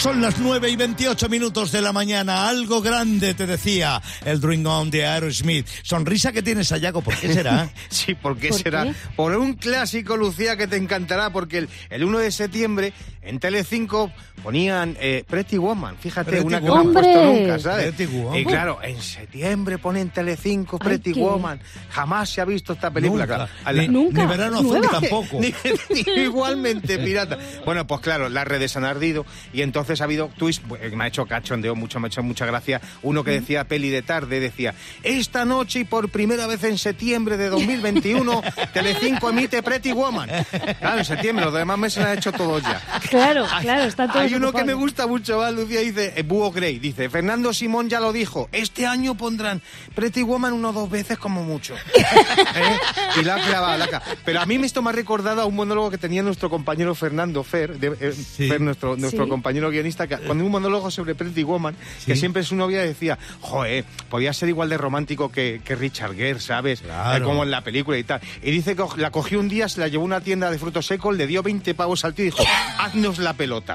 Son 0.00 0.22
las 0.22 0.38
9 0.38 0.70
y 0.70 0.76
28 0.76 1.28
minutos 1.28 1.72
de 1.72 1.82
la 1.82 1.92
mañana. 1.92 2.48
Algo 2.48 2.80
grande 2.80 3.34
te 3.34 3.46
decía 3.46 4.00
el 4.24 4.40
Dream 4.40 4.64
On 4.64 4.90
de 4.90 5.04
Aerosmith. 5.04 5.66
Sonrisa 5.82 6.32
que 6.32 6.42
tienes, 6.42 6.72
Ayaco, 6.72 7.02
¿por 7.02 7.14
qué 7.16 7.30
será? 7.34 7.68
Sí, 7.90 8.14
¿por 8.14 8.38
qué 8.38 8.48
¿Por 8.48 8.58
será? 8.60 8.84
qué? 8.84 8.94
Por 9.14 9.36
un 9.36 9.52
clásico, 9.54 10.16
Lucía, 10.16 10.56
que 10.56 10.66
te 10.66 10.76
encantará, 10.76 11.28
porque 11.30 11.58
el, 11.58 11.68
el 11.90 12.04
1 12.04 12.18
de 12.18 12.32
septiembre 12.32 12.92
en 13.20 13.38
Telecinco 13.38 14.10
ponían 14.42 14.96
eh, 14.98 15.22
Pretty 15.28 15.58
Woman. 15.58 15.96
Fíjate, 16.00 16.30
Pretty 16.30 16.46
una 16.46 16.60
que 16.62 16.68
Woman. 16.70 16.82
no 16.84 16.88
han 16.88 16.94
puesto 17.04 17.20
¡Hombre! 17.20 17.40
nunca, 17.42 17.58
¿sabes? 17.58 17.94
Pretty 17.94 18.06
Woman. 18.16 18.38
Y 18.38 18.44
claro, 18.46 18.78
en 18.82 19.02
septiembre 19.02 19.76
ponen 19.76 20.08
Telecinco 20.08 20.78
Pretty 20.78 21.12
Woman. 21.12 21.60
Jamás 21.90 22.30
se 22.30 22.40
ha 22.40 22.46
visto 22.46 22.72
esta 22.72 22.90
película. 22.90 23.26
Nunca. 23.26 23.36
claro. 23.46 23.52
La- 23.76 23.82
Ni, 23.82 23.88
Nunca. 23.88 24.22
ni 24.22 24.26
verano 24.28 24.58
azul 24.60 24.80
tampoco. 24.90 25.38
Ni- 25.40 25.52
ni- 25.90 26.22
igualmente, 26.22 26.96
pirata. 26.98 27.36
Bueno, 27.66 27.86
pues 27.86 28.00
claro, 28.00 28.30
las 28.30 28.48
redes 28.48 28.74
han 28.78 28.84
ardido 28.86 29.26
y 29.52 29.60
entonces 29.60 29.89
ha 30.00 30.04
habido 30.04 30.30
tweets 30.36 30.60
eh, 30.80 30.90
que 30.90 30.96
me 30.96 31.04
ha 31.04 31.06
hecho 31.08 31.26
cachondeo 31.26 31.74
mucho, 31.74 31.98
me 31.98 32.06
ha 32.06 32.08
hecho 32.08 32.22
mucha 32.22 32.46
gracia. 32.46 32.80
Uno 33.02 33.24
que 33.24 33.32
decía 33.32 33.64
peli 33.64 33.88
de 33.88 34.02
tarde, 34.02 34.38
decía, 34.40 34.74
esta 35.02 35.44
noche 35.44 35.80
y 35.80 35.84
por 35.84 36.08
primera 36.10 36.46
vez 36.46 36.62
en 36.64 36.78
septiembre 36.78 37.36
de 37.36 37.48
2021, 37.48 38.42
Telecinco 38.72 39.30
emite 39.30 39.62
Pretty 39.62 39.92
Woman. 39.92 40.28
Claro, 40.78 40.98
en 40.98 41.04
septiembre, 41.04 41.44
los 41.46 41.54
demás 41.54 41.78
meses 41.78 42.04
han 42.04 42.18
hecho 42.18 42.30
todos 42.32 42.62
ya. 42.62 42.80
Claro, 43.08 43.46
claro, 43.60 43.84
está 43.84 44.06
todo 44.08 44.22
Hay 44.22 44.34
uno 44.34 44.52
que 44.52 44.64
me 44.64 44.74
gusta 44.74 45.06
mucho 45.06 45.38
más, 45.38 45.52
Lucía, 45.52 45.80
dice, 45.80 46.12
eh, 46.16 46.22
Búho 46.22 46.52
Grey, 46.52 46.78
dice, 46.78 47.08
Fernando 47.08 47.52
Simón 47.52 47.88
ya 47.88 48.00
lo 48.00 48.12
dijo, 48.12 48.48
este 48.52 48.86
año 48.86 49.16
pondrán 49.16 49.62
Pretty 49.94 50.22
Woman 50.22 50.52
una 50.52 50.68
o 50.68 50.72
dos 50.72 50.90
veces 50.90 51.18
como 51.18 51.42
mucho. 51.42 51.74
¿Eh? 51.96 52.78
Y 53.20 53.24
la 53.24 53.36
ha 53.36 53.40
clavado, 53.40 53.78
la. 53.78 54.02
Pero 54.24 54.40
a 54.40 54.46
mí 54.46 54.58
me 54.58 54.66
esto 54.66 54.82
me 54.82 54.90
ha 54.90 54.92
recordado 54.92 55.40
a 55.42 55.46
un 55.46 55.56
monólogo 55.56 55.90
que 55.90 55.98
tenía 55.98 56.22
nuestro 56.22 56.48
compañero 56.50 56.94
Fernando 56.94 57.42
Fer, 57.42 57.78
de- 57.78 57.96
eh, 58.00 58.12
Fer, 58.12 58.60
nuestro, 58.60 58.96
nuestro 58.96 59.24
Sí. 59.24 59.30
compañero 59.30 59.70
guionista, 59.80 60.06
que 60.06 60.16
cuando 60.18 60.44
un 60.44 60.50
monólogo 60.50 60.90
sobre 60.90 61.14
Pretty 61.14 61.42
Woman, 61.42 61.76
que 62.04 62.16
siempre 62.16 62.42
su 62.42 62.56
novia 62.56 62.82
decía, 62.82 63.18
joder, 63.40 63.84
podía 64.08 64.32
ser 64.32 64.48
igual 64.48 64.68
de 64.68 64.78
romántico 64.78 65.30
que, 65.30 65.60
que 65.64 65.74
Richard 65.74 66.14
Gere, 66.14 66.40
¿sabes? 66.40 66.80
Claro. 66.80 67.24
Eh, 67.24 67.26
como 67.26 67.42
en 67.42 67.50
la 67.50 67.62
película 67.62 67.98
y 67.98 68.04
tal. 68.04 68.20
Y 68.42 68.50
dice 68.50 68.76
que 68.76 68.84
la 68.96 69.10
cogió 69.10 69.40
un 69.40 69.48
día, 69.48 69.68
se 69.68 69.80
la 69.80 69.88
llevó 69.88 70.04
a 70.04 70.06
una 70.06 70.20
tienda 70.20 70.50
de 70.50 70.58
frutos 70.58 70.86
secos, 70.86 71.16
le 71.16 71.26
dio 71.26 71.42
20 71.42 71.74
pavos 71.74 72.04
al 72.04 72.14
tío 72.14 72.26
y 72.26 72.30
dijo, 72.30 72.44
haznos 72.78 73.18
la 73.18 73.34
pelota. 73.34 73.74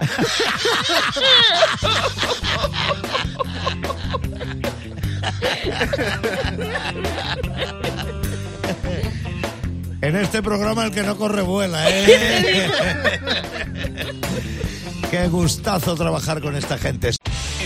En 10.02 10.16
este 10.16 10.44
programa 10.44 10.86
el 10.86 10.92
que 10.92 11.02
no 11.02 11.18
corre 11.18 11.42
vuela, 11.42 11.90
¿eh? 11.90 12.70
Qué 15.16 15.30
gustazo 15.30 15.96
trabajar 15.96 16.42
con 16.42 16.58
esta 16.58 16.78
gente. 16.78 17.12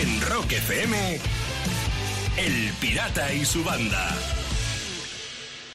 En 0.00 0.20
Rock 0.20 0.52
FM, 0.52 1.18
El 2.36 2.72
Pirata 2.80 3.34
y 3.34 3.44
su 3.44 3.64
banda. 3.64 4.08